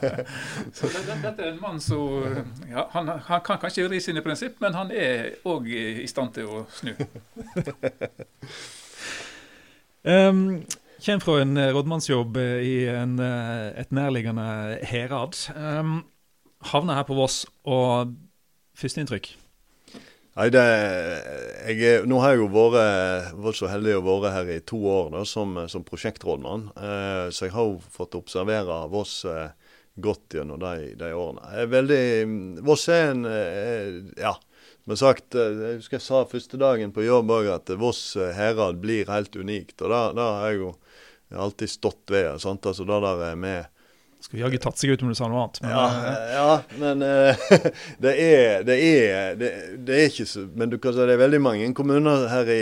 [0.76, 2.36] så det, det, dette er en mann som
[2.70, 6.50] ja, han, han, kan kanskje ri sine prinsipp, men han er òg i stand til
[6.50, 6.94] å snu.
[10.04, 10.44] um,
[11.00, 15.38] Kommer fra en rådmannsjobb i en, et nærliggende herad.
[15.56, 16.02] Um,
[16.68, 18.12] havner her på Voss, og
[18.76, 19.30] førsteinntrykk?
[20.40, 20.60] Nei, det,
[21.68, 25.10] jeg, Nå har jeg jo vært, vært så heldig å være her i to år
[25.12, 26.70] da, som, som prosjektrådmann.
[26.80, 29.50] Eh, så jeg har jo fått observere Voss eh,
[30.00, 31.44] godt gjennom de, de, årene.
[31.52, 32.06] Jeg er veldig,
[32.64, 34.32] Voss er en eh, Ja,
[34.86, 38.00] som jeg sagt, eh, jeg husker jeg sa første dagen på jobb òg at Voss
[38.16, 39.76] eh, herad blir helt unikt.
[39.84, 40.72] Og det, har jeg jo
[41.36, 42.40] alltid stått ved.
[42.40, 42.64] Sant?
[42.64, 43.68] Altså det der med
[44.20, 45.60] Skulle jaggu tatt seg ut om du sa noe annet.
[45.64, 47.44] Men, ja, eh, ja, men uh,
[48.04, 49.48] det, er, det, er, det,
[49.86, 52.60] det, er, ikke så Men du kan si det er veldig mange kommuner her i,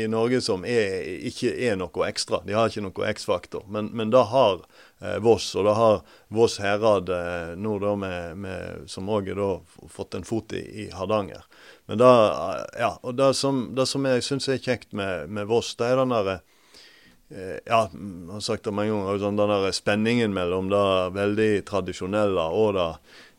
[0.00, 0.96] i Norge som er,
[1.28, 2.40] ikke er noe ekstra.
[2.48, 3.68] De har ikke noe X-faktor.
[3.68, 6.00] Men, men da har uh, Voss, og det har
[6.32, 7.12] Voss herad
[7.60, 9.60] nå da med, med, som òg har
[9.92, 11.44] fått en fot i, i Hardanger.
[11.86, 12.12] Men da,
[12.80, 16.00] ja, og det som, det som jeg syns er kjekt med, med Voss, det er
[16.00, 16.55] den derre Eh,
[17.28, 20.84] ja, jeg har sagt det mange ganger, sånn, den der spenningen mellom det
[21.16, 22.86] veldig tradisjonelle og det,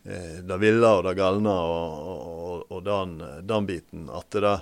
[0.04, 3.16] eh, det ville og det galne og, og, og den,
[3.48, 4.10] den, biten.
[4.12, 4.52] At det,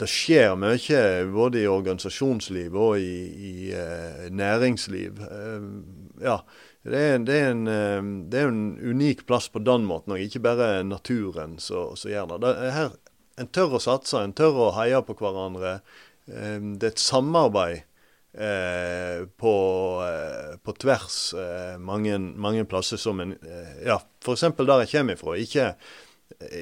[0.00, 5.20] det, skjer mye både i organisasjonsliv og i, i uh, næringsliv.
[6.24, 6.40] Ja,
[6.88, 10.40] det er, det, er en, det er, en, unik plass på den måten, og ikke
[10.48, 12.42] bare naturen som gjør det.
[12.48, 12.98] det er her,
[13.36, 15.82] en tør å satse, en tør å heie på hverandre.
[16.24, 17.82] Det er et samarbeid
[18.34, 19.54] Eh, på,
[20.08, 23.34] eh, på, tvers eh, mange, mange, plasser som en
[23.84, 24.40] Ja, f.eks.
[24.56, 25.34] der jeg kommer ifra.
[25.36, 25.66] Ikke,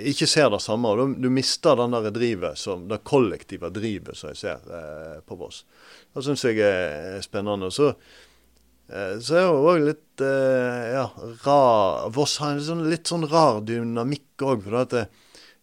[0.02, 0.90] ikke ser det samme.
[0.98, 5.62] Du, du mister den der drivet, som, det kollektive drivet som jeg ser på Voss.
[6.10, 7.70] Det syns jeg er spennende.
[7.70, 7.92] Så,
[8.90, 11.06] så er det òg litt ja,
[11.44, 14.66] rar Voss har en sånn, litt sånn rar dynamikk òg.
[14.66, 15.06] For at det,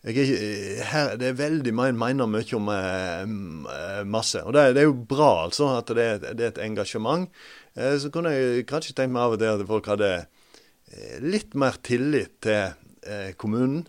[0.06, 4.44] jeg, eh, her, det er veldig man mener mye om eh, masse.
[4.46, 6.08] Og det, det, er jo bra, altså, at det,
[6.38, 7.28] det er et engasjement.
[7.76, 11.58] Eh, så kunne jeg kanskje tenkt meg av og til at folk hadde eh, litt
[11.58, 13.88] mer tillit til eh, kommunen.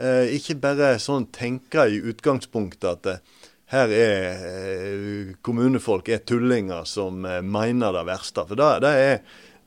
[0.00, 3.38] Eh, ikke bare sånn tenke i utgangspunktet at
[3.70, 8.42] her er kommunefolk er tullinger som mener det verste.
[8.48, 9.20] For det, det er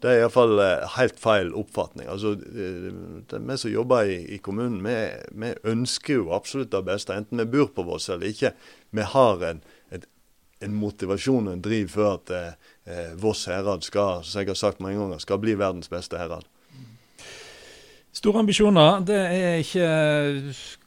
[0.04, 2.10] det er iallfall eh, helt feil oppfatning.
[2.12, 4.96] Altså, eh, Vi som jobber i, i kommunen, vi,
[5.32, 8.52] vi, ønsker jo absolutt det beste, enten vi bor på Voss eller ikke.
[8.92, 9.62] Vi har en,
[9.96, 10.04] et,
[10.60, 14.84] en motivasjon og en driv for at eh, Voss herad skal, som jeg har sagt
[14.84, 16.44] mange ganger, skal bli verdens beste herad.
[18.14, 19.00] Store ambisjoner.
[19.08, 19.88] Det er ikke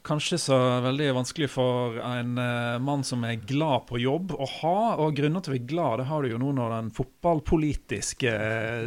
[0.07, 4.79] kanskje så veldig vanskelig for en uh, mann som er glad på jobb, å ha.
[5.03, 8.33] Og grunner til å være glad det har du jo nå når den fotballpolitiske,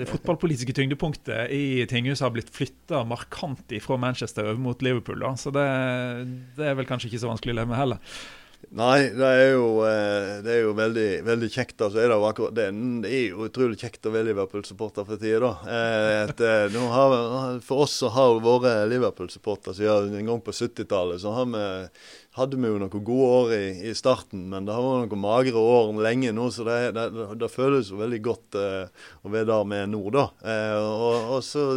[0.01, 5.21] det fotballpolitiske tyngdepunktet i tinghuset har blitt flytta markant fra Manchester over mot Liverpool.
[5.23, 5.35] Da.
[5.39, 5.65] Så det,
[6.57, 8.19] det, er vel kanskje ikke så vanskelig å leve med heller.
[8.69, 11.79] Nei, det er jo, eh, det er jo veldig, veldig, kjekt.
[11.81, 12.67] Altså, er det, akkurat, det,
[13.09, 15.49] er jo utrolig kjekt å være Liverpool-supporter for tida.
[15.65, 16.29] Eh,
[17.65, 21.63] for oss som har vært Liverpool-supporter siden en gang på 70-tallet, så vi,
[22.37, 24.45] hadde vi jo noen gode år i, i, starten.
[24.51, 27.09] Men det har vært noen magre år lenge nå, så det,
[27.41, 30.29] det føles jo veldig godt uh, å være der vi er nå, da.
[30.45, 31.67] Uh, og, og, så,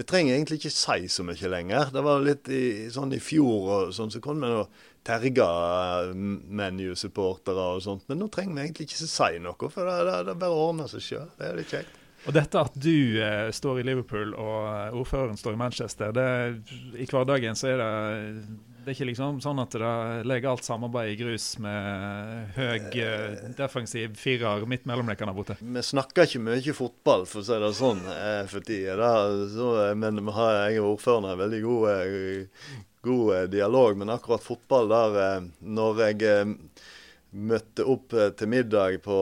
[0.00, 1.94] Vi trenger egentlig ikke si så mye lenger.
[1.94, 4.64] Det var litt i, sånn i fjor og sånn, så kom vi nå
[5.06, 5.48] terga
[6.10, 8.06] eh, ManU-supportere og sånt.
[8.10, 11.04] Men nå trenger vi egentlig ikke si noe, for det, det, det bare ordner seg
[11.06, 11.28] sjøl.
[11.38, 11.96] Det er litt kjekt.
[12.28, 16.26] Og dette at du eh, står i Liverpool og eh, ordføreren står i Manchester, det,
[17.00, 17.92] i hverdagen så er det
[18.80, 19.88] det er ikke liksom sånn at det
[20.24, 25.58] legger alt samarbeid i grus med høy eh, defensiv firer midt mellom lekene borte?
[25.60, 29.10] Vi snakker ikke mye fotball, for å si det sånn, eh, for tida.
[30.00, 31.90] Men vi har, jeg og ordføreren har veldig god,
[33.02, 33.96] god eh, dialog.
[33.96, 36.56] Men akkurat fotball der eh, Når jeg eh,
[37.30, 39.16] møtte opp til middag på,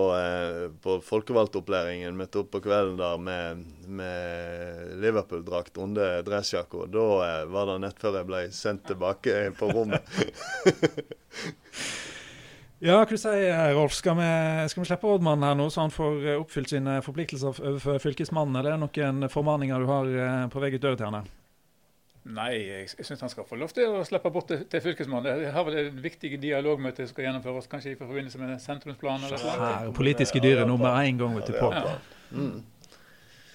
[0.80, 7.04] på folkevalgtopplæringen, møtte opp på kvelden der med, med Liverpool-drakt under dressjakka, da
[7.52, 10.08] var det nett før jeg ble sendt tilbake på rommet.
[12.78, 13.92] Ja, hva du sier Rolf?
[13.98, 14.26] Skal vi,
[14.70, 18.56] skal vi slippe Oddmann her nå, så han får oppfylt sine forpliktelser overfor fylkesmannen?
[18.56, 21.37] Er det noen formaninger du har på vei ut døra til henne?
[22.28, 25.44] Nei, jeg, jeg syns han skal få lov til å slippe bort til, til fylkesmannen.
[25.46, 29.30] Det har vel et viktig dialogmøte som skal gjennomføres, kanskje i forbindelse med sentrumsplanen?
[29.30, 31.70] eller Politiske dyret nummer én gang ute på.
[31.72, 31.94] Ja.
[32.32, 32.58] Mm.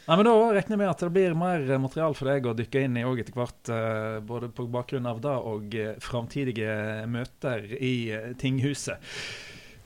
[0.03, 2.83] Nei, men Da regner jeg med at det blir mer material for deg å dykke
[2.87, 3.71] inn i etter hvert.
[3.71, 9.13] Eh, både på bakgrunn av det og eh, framtidige møter i eh, tinghuset.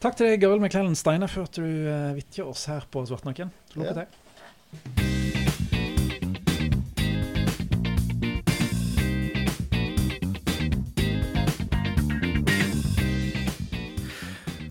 [0.02, 3.54] Takk til deg, Gøril McClellan Steinar, for at du vitja oss her på Svartnakken.
[3.78, 5.16] Lykke til.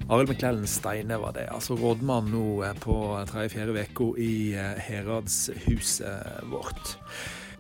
[0.09, 1.49] Arild McClellan Steine var det.
[1.51, 6.93] Altså rådmann nå på tredje-fjerde uka i eh, heradshuset vårt.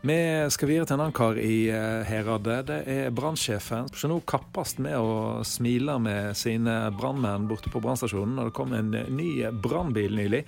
[0.06, 0.18] Vi
[0.54, 2.60] skal videre til en annen kar i eh, Heradet.
[2.68, 8.38] Det er brannsjefen som nå kappes med å smile med sine brannmenn borte på brannstasjonen.
[8.38, 10.44] Og Det kom en ny brannbil nylig.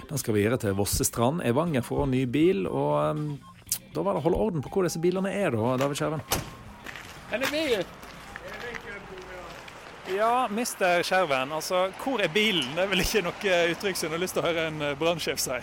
[0.00, 1.44] Den skal videre til Vossestrand.
[1.46, 2.66] Evanger får ny bil.
[2.66, 3.22] og
[3.94, 6.26] Da var det å holde orden på hvor disse bilene er, da, David Skjerven.
[7.30, 7.86] Den er bil.
[10.14, 11.52] Ja, mister Skjerven.
[11.52, 12.68] Altså, hvor er bilen?
[12.76, 14.98] Det er vel ikke noe uttrykk som du har lyst til å høre en eh,
[14.98, 15.56] brannsjef si?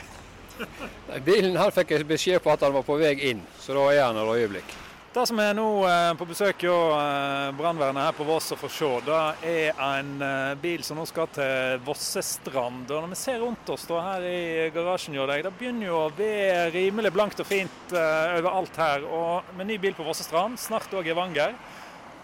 [1.23, 4.01] Bilen her fikk jeg beskjed på at han var på vei inn, så da er
[4.03, 4.73] han et øyeblikk.
[5.13, 8.73] Det som er nå eh, på besøk hos eh, brannvernet her på Voss og får
[8.75, 9.21] se, det
[9.53, 10.12] er en
[10.60, 12.91] bil som nå skal til Vossestrand.
[12.91, 14.41] Og når vi ser rundt oss da, her i
[14.75, 16.34] garasjen deg, det begynner jo å bli
[16.75, 19.08] rimelig blankt og fint overalt her.
[19.08, 21.56] Og med ny bil på Vossestrand, snart òg i Vanger.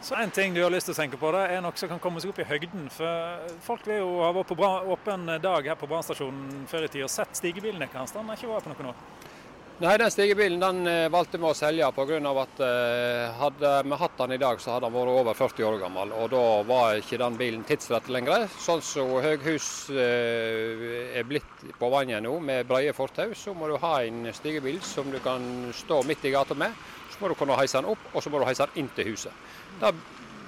[0.02, 2.00] Så en ting du har lyst til å tenke på, det er noe som kan
[2.00, 2.88] komme seg opp i høgden.
[2.94, 7.04] For folk vil jo ha vært på åpen dag her på brannstasjonen før i tid
[7.04, 8.16] og sett stigebilen deres.
[8.16, 9.04] Den har ikke vært på noen år.
[9.80, 12.18] Nei, den stigebilen den eh, valgte vi å selge pga.
[12.42, 15.78] at eh, hadde vi hatt den i dag, så hadde den vært over 40 år
[15.80, 16.12] gammel.
[16.20, 18.50] Og da var ikke den bilen tidsrett lenger.
[18.60, 23.78] Sånn som høghus eh, er blitt på vannet nå, med brede fortau, så må du
[23.80, 26.76] ha en stigebil som du kan stå midt i gata med.
[27.14, 29.14] Så må du kunne heise den opp, og så må du heise den inn til
[29.14, 29.48] huset.
[29.80, 29.94] Det,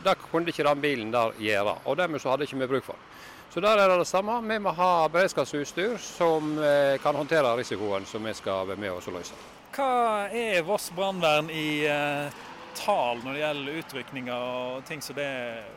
[0.03, 2.99] det kunne ikke den bilen der gjøre, og dermed så hadde ikke vi bruk for
[2.99, 3.07] den.
[3.51, 4.37] Så der er det det samme.
[4.47, 9.09] Vi må ha beredskapsutstyr som eh, kan håndtere risikoen som vi skal være med oss
[9.11, 9.35] og løse.
[9.75, 12.31] Hva er Voss brannvern i eh,
[12.79, 15.27] tall når det gjelder utrykninger og ting som det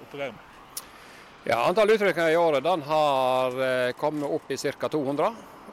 [0.07, 0.85] opererer med?
[1.45, 4.89] Ja, Antall utrykninger i året den har eh, kommet opp i ca.
[4.89, 5.33] 200.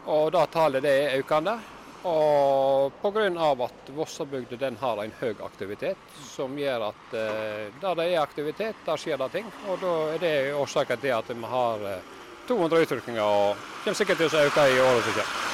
[0.10, 1.60] Og det tallet det er økende.
[2.04, 3.28] Og pga.
[3.66, 8.98] at Vossabygda har en høy aktivitet, som gjør at eh, der det er aktivitet, der
[8.98, 9.52] skjer det ting.
[9.70, 12.04] Og da er det årsaken til at vi har eh,
[12.48, 15.50] 200 utrykninger, og kommer sikkert til å øke i året som kommer.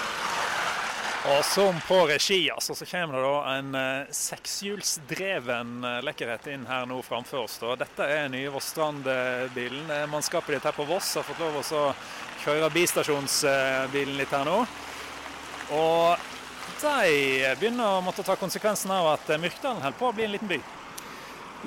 [1.27, 6.63] Og som på regi, altså, så kommer det da en eh, sekshjulsdreven eh, lekkerhet inn
[6.69, 7.57] her nå framfor oss.
[7.60, 7.73] Da.
[7.81, 9.89] Dette er nye Vossstrand-bilen.
[9.91, 11.83] Eh, Mannskapet ditt her på Voss har fått lov å
[12.45, 14.62] kjøre bistasjonsbilen litt her nå.
[15.75, 16.37] Og
[16.81, 20.51] de begynner å måtte ta konsekvensen av at Myrkdalen holder på å bli en liten
[20.51, 20.59] by.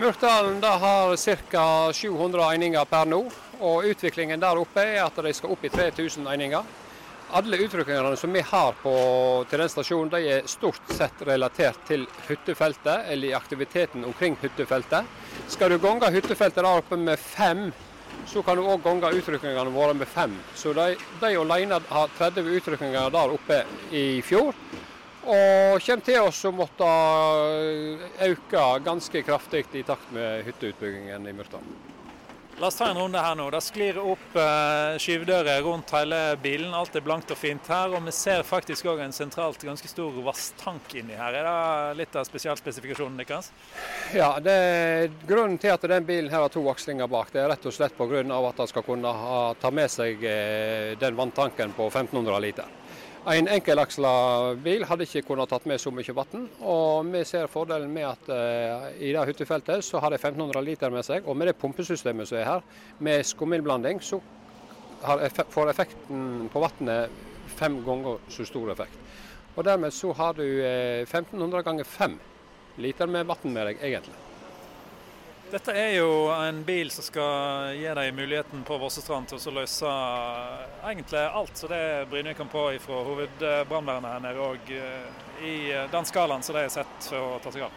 [0.01, 1.17] Myrkdalen har
[1.51, 1.93] ca.
[1.93, 3.25] 700 eininger per nå.
[3.61, 6.69] Og utviklingen der oppe er at de skal opp i 3000 eininger.
[7.37, 8.93] Alle utrykkingene som vi har på,
[9.51, 15.07] til den stasjonen, de er stort sett relatert til hyttefeltet, eller aktiviteten omkring hyttefeltet.
[15.49, 17.69] Skal du gange hyttefeltet der oppe med fem,
[18.27, 20.35] så kan du òg gange utrykkingene våre med fem.
[20.59, 23.63] Så de, de alene har 30 utrykninger der oppe
[23.95, 24.57] i fjor.
[25.21, 26.89] Og kommer til oss å måtte
[28.25, 31.81] øke ganske kraftig i takt med hytteutbyggingen i Myrtdalen.
[32.61, 33.47] La oss ta en runde her nå.
[33.55, 36.75] Det sklir opp eh, skyvedører rundt hele bilen.
[36.77, 37.95] Alt er blankt og fint her.
[37.97, 41.39] Og vi ser faktisk òg en sentralt ganske stor vasstank inni her.
[41.41, 43.49] Er det litt av spesialspesifikasjonen deres?
[44.13, 44.59] Ja, det,
[45.25, 47.97] grunnen til at den bilen her har to akslinger bak, det er rett og slett
[47.97, 48.21] pga.
[48.21, 52.80] at den skal kunne ha, ta med seg eh, den vanntanken på 1500 liter.
[53.29, 54.11] En enkelaksla
[54.65, 56.47] bil hadde ikke kunnet tatt med så mye vann.
[56.65, 60.95] Og vi ser fordelen med at uh, i det hyttefeltet så har de 1500 liter
[60.95, 61.29] med seg.
[61.29, 62.65] Og med det pumpesystemet som er her,
[62.99, 64.23] med skuminnblanding, så
[65.21, 67.13] effekt, får effekten på vannet
[67.61, 68.97] fem ganger så stor effekt.
[69.53, 72.17] Og dermed så har du uh, 1500 ganger fem
[72.81, 74.30] liter med vann med deg, egentlig.
[75.51, 79.95] Dette er jo en bil som skal gi deg muligheten på Vossestrand til å løse
[80.87, 81.81] egentlig alt så det
[82.13, 85.09] Brynøy kan på fra hovedbrannvernet her nede òg, eh,
[85.43, 85.55] i
[85.91, 87.75] den skalaen som de er sett for å ta seg av.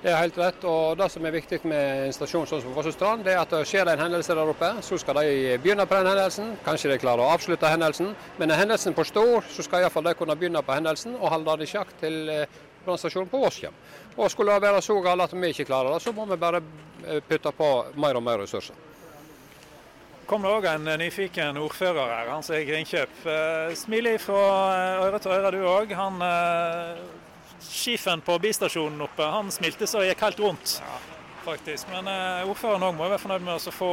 [0.00, 0.64] Det er helt rett.
[0.64, 3.66] og Det som er viktig med en stasjon sånn som Vossestrand, det er at det
[3.66, 6.56] skjer en hendelse der oppe, så skal de begynne på den hendelsen.
[6.64, 10.14] Kanskje de klarer å avslutte hendelsen, men er hendelsen på stor, så skal iallfall de
[10.14, 12.46] kunne begynne på hendelsen og holde det i sjakk til eh,
[12.86, 13.98] brannstasjonen på Voss kommer.
[14.16, 16.62] Og skulle det være så galt at vi ikke klarer det, så må vi bare
[17.06, 18.74] eh, putte på mer og mer ressurser.
[20.26, 23.22] kom det òg en eh, nyfiken ordfører her, Hans Erik Ringkjøp.
[23.26, 24.42] Eh, smiler fra
[25.06, 25.94] øre til øre du òg.
[25.94, 26.22] Han
[27.60, 30.80] Skifen på bistasjonen oppe, han smilte så det gikk helt rundt.
[31.44, 31.88] faktisk.
[31.88, 32.08] Men
[32.48, 33.90] ordføreren òg må være fornøyd med å få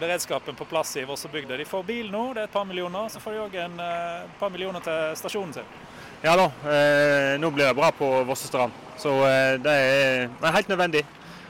[0.00, 1.56] beredskapen på plass i Vossebygda.
[1.56, 3.08] De får bil nå, det er et par millioner.
[3.08, 5.70] Så får de òg et par millioner til stasjonen sin.
[6.18, 8.74] Ja da, eh, nå blir det bra på Vossestrand.
[8.98, 11.02] Så eh, det, er, det, er, helt nødvendig.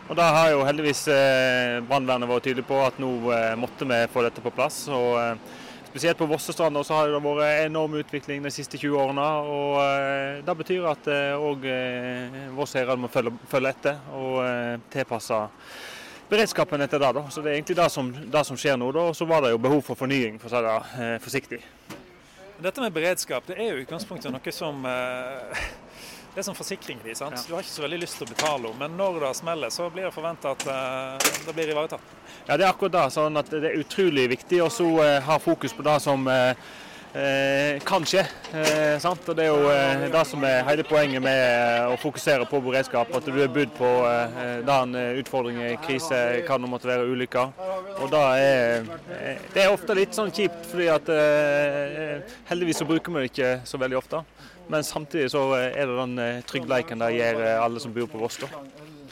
[0.09, 3.99] Og da har jo heldigvis eh, brannvernet vært tydelig på at nå eh, måtte vi
[4.09, 4.87] få dette på plass.
[4.89, 5.57] Og eh,
[5.89, 9.27] Spesielt på Vossestrand så har det vært enorm utvikling de siste 20 årene.
[9.53, 11.65] og eh, Det betyr at òg
[12.57, 14.41] Voss Herad må følge, etter og
[14.93, 15.41] tilpasse
[16.29, 17.13] beredskapen etter det.
[17.17, 17.25] Da.
[17.33, 18.93] Så Det er egentlig det som, det som skjer nå.
[18.93, 21.63] Og så var det jo behov for fornying, for å si det forsiktig.
[22.59, 25.61] Dette med beredskap det er jo i utgangspunktet noe som eh,
[26.39, 27.01] Det er som forsikring.
[27.19, 27.35] sant?
[27.35, 27.43] Ja.
[27.49, 30.05] Du har ikke så veldig lyst til å betale men når det smeller, så blir
[30.07, 32.13] det forventa at uh, det blir ivaretatt.
[32.47, 33.07] Ja, det er akkurat det.
[33.11, 36.31] sånn at Det er utrolig viktig å uh, ha fokus på det som
[37.15, 38.23] eh, kan skje.
[38.55, 42.47] Eh, og Det er jo eh, det som er hele poenget med eh, å fokusere
[42.49, 43.13] på beredskap.
[43.15, 47.51] At du er budd på eh, den utfordringen, krise, hva det måtte være, ulykker.
[47.99, 48.87] Og det er
[49.55, 51.09] Det er ofte litt sånn kjipt, fordi at
[52.49, 54.23] heldigvis så bruker vi det ikke så veldig ofte.
[54.69, 58.41] Men samtidig så er det den tryggleiken det gir alle som bor på Voss.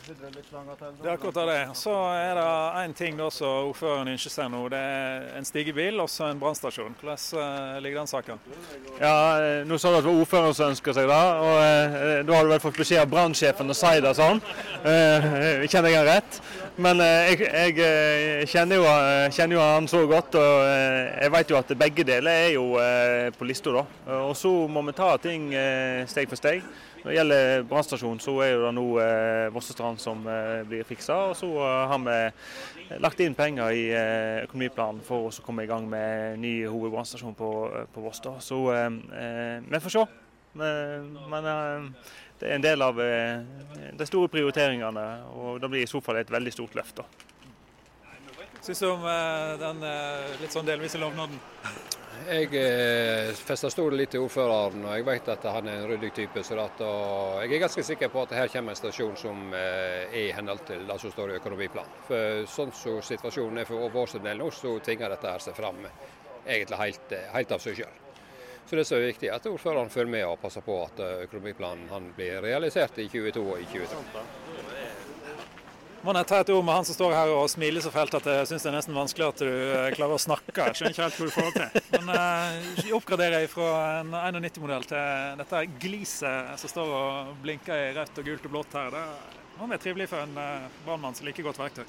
[0.06, 1.62] Det er akkurat det.
[1.74, 2.50] Så er det
[2.84, 4.60] én ting da som ordføreren ønsker seg nå.
[4.70, 6.94] Det er en stigebil og en brannstasjon.
[7.00, 8.44] Hvordan uh, ligger den saken?
[9.00, 11.18] Ja, eh, Nå sa du at det var ordføreren som ønsker seg det.
[11.48, 14.42] og eh, Da har du vel fått beskjed av brannsjefen å si det sånn.
[14.86, 16.40] Eh, kjenner jeg han rett?
[16.76, 18.96] Men jeg, jeg kjenner, jo,
[19.32, 22.66] kjenner, jo, han så godt, og jeg vet jo at begge deler er jo
[23.38, 23.72] på lista.
[23.72, 23.86] da.
[24.20, 25.48] Og så må vi ta ting
[26.06, 26.60] steg for steg.
[27.06, 29.44] Når det gjelder brannstasjonen, så er det nå eh,
[29.96, 31.30] Vossestrand som eh, blir fiksa.
[31.30, 35.66] Og så eh, har vi lagt inn penger i eh, økonomiplanen for å komme i
[35.66, 37.50] gang med ny hovedbrannstasjon på,
[37.92, 38.22] på Voss.
[38.40, 40.06] Så vi får se.
[40.56, 41.44] Men,
[42.38, 45.04] det er en del av de store prioriteringene,
[45.36, 47.00] og det blir i så fall et veldig stort løft.
[48.64, 49.04] Syns du om
[49.60, 49.84] den
[50.40, 51.40] litt sånn delvise lovnaden?
[52.26, 56.12] Jeg eh, fester stor lit til ordføreren, og jeg vet at han er en ryddig
[56.16, 56.42] type.
[56.42, 56.80] så at,
[57.44, 60.64] Jeg er ganske sikker på at her kommer en stasjon som eh, er i henhold
[60.66, 62.00] til det som står i økonomiplanen.
[62.08, 65.84] For Sånn som situasjonen er for vår del nå, så tvinger dette her seg fram
[66.46, 68.02] egentlig helt, eh, helt av seg sjøl.
[68.66, 70.98] Så det er så viktig at ordføreren følger med og passer på at
[71.28, 74.45] økonomiplanen blir realisert i 2022 og i 2023.
[76.06, 78.26] Må jeg ta et ord med han som står her og smiler så fælt at
[78.30, 80.66] jeg syns det er nesten vanskelig at du eh, klarer å snakke.
[80.68, 81.88] Jeg skjønner ikke helt hvor du får det til.
[81.96, 83.70] Men uh, oppgraderer fra
[84.04, 88.76] en 91-modell til dette gliset som står og blinker i rødt og gult og blått
[88.78, 88.94] her.
[88.94, 91.82] Det må være trivelig for en uh, brannmann som liker godt verktøy.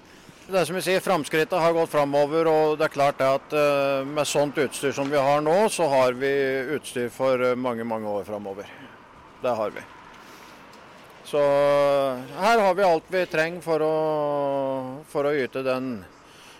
[0.48, 4.02] Det er som vi sier, Framskrittet har gått framover, og det er klart at uh,
[4.02, 6.34] med sånt utstyr som vi har nå, så har vi
[6.80, 8.74] utstyr for mange, mange år framover.
[9.46, 9.86] Det har vi.
[11.28, 11.40] Så
[12.40, 13.96] her har vi alt vi trenger for å,
[15.12, 15.90] for å yte den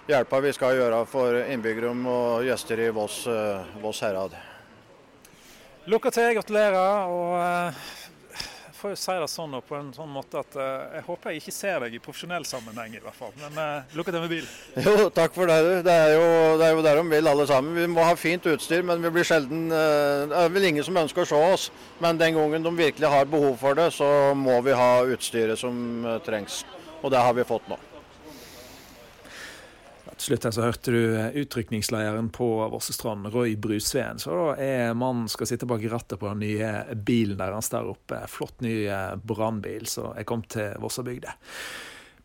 [0.10, 4.36] hjelpa vi skal gjøre for innbyggere og gjester i Voss, eh, Voss herad.
[5.88, 7.08] Lykke til, gratulerer.
[7.08, 7.80] og eh,
[8.88, 10.64] får jo si det sånn på en sånn måte at uh,
[10.96, 13.34] jeg håper jeg ikke ser deg i profesjonell sammenheng, i hvert fall.
[13.42, 14.48] Men uh, lukk til med bil.
[14.86, 15.82] Jo, takk for det.
[15.88, 16.30] Det er jo,
[16.60, 17.76] det er jo der de vil, alle sammen.
[17.76, 21.02] Vi må ha fint utstyr, men vi blir sjelden uh, Det er vel ingen som
[21.04, 21.68] ønsker å se oss.
[22.04, 26.08] Men den gangen de virkelig har behov for det, så må vi ha utstyret som
[26.26, 26.64] trengs.
[27.02, 27.80] Og det har vi fått nå.
[30.18, 34.18] Til slutt her så hørte du eh, utrykningslederen på Vossestrand, Roy Brusveen.
[34.22, 38.24] Så da er mannen skal sitte bak rattet på den nye bilen deres der oppe.
[38.32, 41.38] Flott ny eh, brannbil som er kommet til Vossabygda.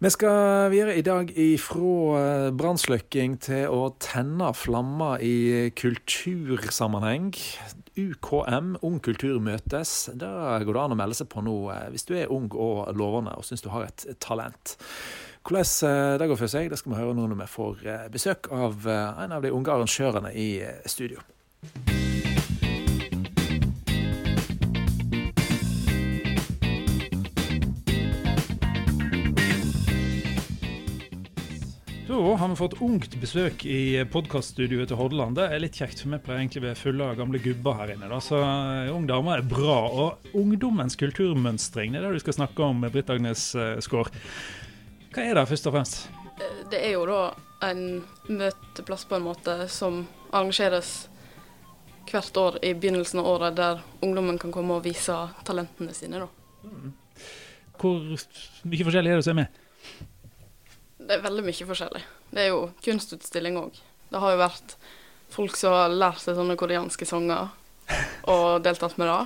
[0.03, 7.35] Vi skal videre i dag ifra eh, brannslukking til å tenne flammer i kultursammenheng.
[7.93, 10.09] UKM, Ung kultur møtes.
[10.17, 11.59] Der går det an å melde seg på nå
[11.93, 14.79] hvis du er ung og lovende og syns du har et talent.
[15.43, 18.11] Hvordan eh, det går for seg, det skal vi høre nå når vi får eh,
[18.15, 21.19] besøk av eh, en av de unge arrangørene i studio.
[32.07, 35.35] Da har vi fått ungt besøk i podkaststudioet til Hordaland.
[35.41, 37.97] Det er litt kjekt, for vi pleier egentlig å være fulle av gamle gubber her
[37.97, 38.11] inne.
[38.13, 38.19] Da.
[38.23, 38.39] Så
[38.95, 39.79] ung dame er bra.
[39.91, 43.49] Og ungdommens kulturmønstring, det er det du skal snakke om, Britt Agnes
[43.83, 44.13] Skaar.
[45.13, 46.05] Hva er det, først og fremst?
[46.73, 47.23] Det er jo da
[47.69, 48.03] en
[48.33, 50.93] møteplass på en måte som arrangeres
[52.09, 56.25] hvert år i begynnelsen av året, der ungdommen kan komme og vise talentene sine.
[56.25, 56.29] da.
[56.65, 56.95] Mm.
[57.79, 58.01] Hvor
[58.71, 59.61] mye forskjellig er det som er med?
[61.03, 62.03] Det er veldig mye forskjellig.
[62.33, 63.79] Det er jo kunstutstilling òg.
[64.09, 64.77] Det har jo vært
[65.33, 67.53] folk som har lært seg sånne koreanske sanger
[68.33, 69.21] og deltatt med det.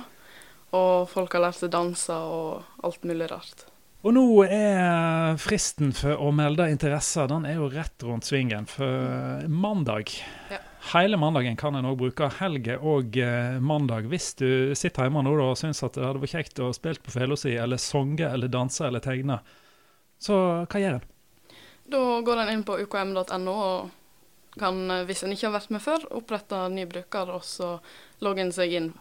[0.77, 3.67] Og folk har lært seg danser og alt mulig rart.
[4.05, 8.67] Og nå er fristen for å melde interesser den er jo rett rundt svingen.
[8.69, 10.13] For mandag
[10.51, 10.61] ja.
[10.93, 12.29] Hele mandagen kan en òg bruke.
[12.39, 14.05] Helge og eh, mandag.
[14.07, 17.11] Hvis du sitter hjemme nå og syns at det hadde vært kjekt å spille på
[17.11, 19.41] fela si, eller songe, eller danse eller tegne,
[20.21, 21.09] så hva gjør en?
[21.91, 25.83] Da går en inn på ukm.no og kan, eh, hvis en ikke har vært med
[25.83, 27.75] før, opprette ny bruker, og så
[28.23, 28.91] logge seg inn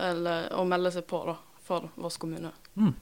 [0.00, 1.36] eller, og melde seg på da,
[1.66, 2.54] for Voss kommune.
[2.76, 2.94] Mm.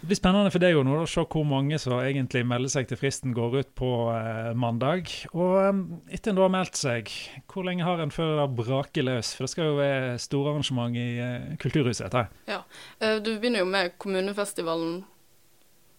[0.00, 3.34] Det blir spennende for deg å se hvor mange som egentlig melder seg til fristen
[3.36, 5.10] går ut på eh, mandag.
[5.34, 5.82] Og eh,
[6.16, 7.12] etter en da har meldt seg,
[7.52, 9.34] hvor lenge har en før det braker løs?
[9.36, 12.08] For det skal jo være storarrangement i eh, Kulturhuset.
[12.08, 12.30] etter.
[12.48, 12.62] Ja,
[12.98, 15.02] eh, Du begynner jo med kommunefestivalen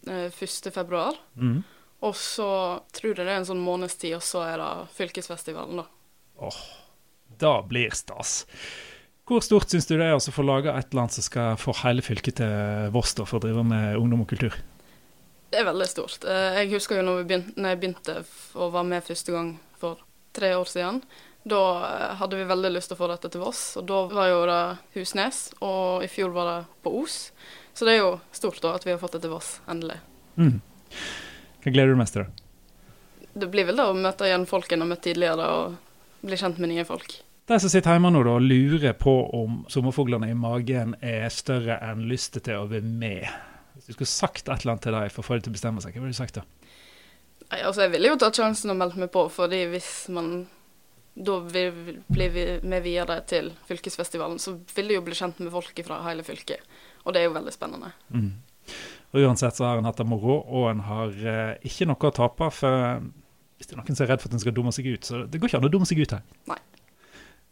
[0.10, 1.06] eh, 1.2.
[1.38, 1.62] Mm.
[2.02, 2.52] Og så
[2.98, 5.86] tror jeg det er en sånn måneds tid, og så er det fylkesfestivalen, da.
[6.42, 6.64] Åh, oh,
[7.38, 8.42] da blir stas.
[9.30, 11.76] Hvor stort syns du det er å få laga et eller annet som skal få
[11.84, 14.56] hele fylket til Voss for å drive med ungdom og kultur?
[15.52, 16.24] Det er veldig stort.
[16.24, 18.16] Eh, jeg husker jo når, vi begynte, når jeg begynte
[18.56, 19.52] å være med første gang
[19.82, 20.00] for
[20.36, 21.02] tre år siden.
[21.44, 24.30] Da eh, hadde vi veldig lyst til å få dette til Voss, og da var
[24.32, 24.62] jo det
[24.96, 25.42] Husnes.
[25.60, 27.18] Og i fjor var det på Os.
[27.76, 30.00] Så det er jo stort da at vi har fått det til Voss, endelig.
[30.40, 30.62] Mm.
[31.62, 32.30] Hva gleder du mest til?
[33.32, 36.60] Det blir vel da å møte igjen folk en har møtt tidligere, og bli kjent
[36.64, 37.20] med nye folk.
[37.50, 41.80] De som sitter hjemme nå da, og lurer på om sommerfuglene i magen er større
[41.84, 43.26] enn lysten til å være med.
[43.76, 45.58] Hvis du skulle sagt et eller annet til dem for å få dem til å
[45.58, 46.46] bestemme seg, hva ville du sagt da?
[47.52, 50.46] Nei, altså Jeg ville jo tatt sjansen og meldt meg på, fordi hvis man
[51.12, 55.52] da vil bli vi med videre til fylkesfestivalen, så vil det jo bli kjent med
[55.52, 56.64] folk fra hele fylket.
[57.04, 57.92] Og det er jo veldig spennende.
[58.16, 58.32] Mm.
[59.12, 62.16] Og Uansett så har en hatt det moro, og en har eh, ikke noe å
[62.16, 62.48] tape.
[62.56, 63.02] For
[63.58, 65.26] hvis det er noen som er redd for at en skal dumme seg ut, så
[65.26, 66.24] det går ikke an å dumme seg ut her.
[66.54, 66.62] Nei.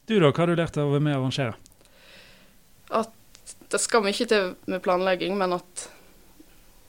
[0.10, 1.54] Du da, hva har du lært av å være med og arrangere?
[2.98, 5.86] At det skal mye til med planlegging, men at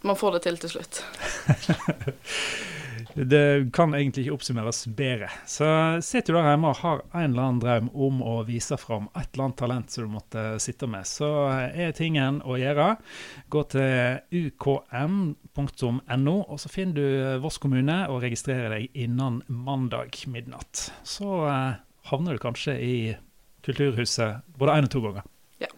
[0.09, 1.03] man får det til til slutt.
[3.11, 5.27] Det kan egentlig ikke oppsummeres bedre.
[5.49, 5.67] Så
[6.05, 9.33] sitter du der hjemme og har en eller annen drøm om å vise fram et
[9.33, 12.95] eller annet talent som du måtte sitte med, så er tingen å gjøre.
[13.51, 20.93] Gå til ukm.no, og så finner du Voss kommune og registrerer deg innen mandag midnatt.
[21.03, 22.95] Så eh, havner du kanskje i
[23.65, 25.27] Kulturhuset både én og to ganger.
[25.61, 25.69] Ja.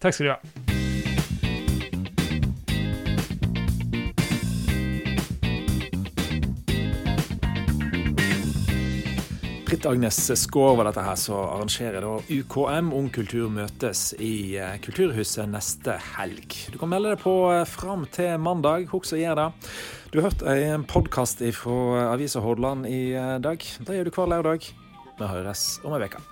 [0.00, 0.85] Takk skal du ha.
[9.76, 14.78] Britt Agnes Skaar var dette her, som arrangerer da UKM Ung kultur møtes i eh,
[14.80, 16.56] Kulturhuset neste helg.
[16.72, 18.86] Du kan melde deg på eh, fram til mandag.
[18.88, 19.74] Husk å gjøre det.
[20.14, 23.60] Du har hørt en podkast fra Avisa Hordaland i eh, dag.
[23.60, 24.70] Det gjør du hver lørdag.
[25.20, 26.24] Vi høres om ei uke.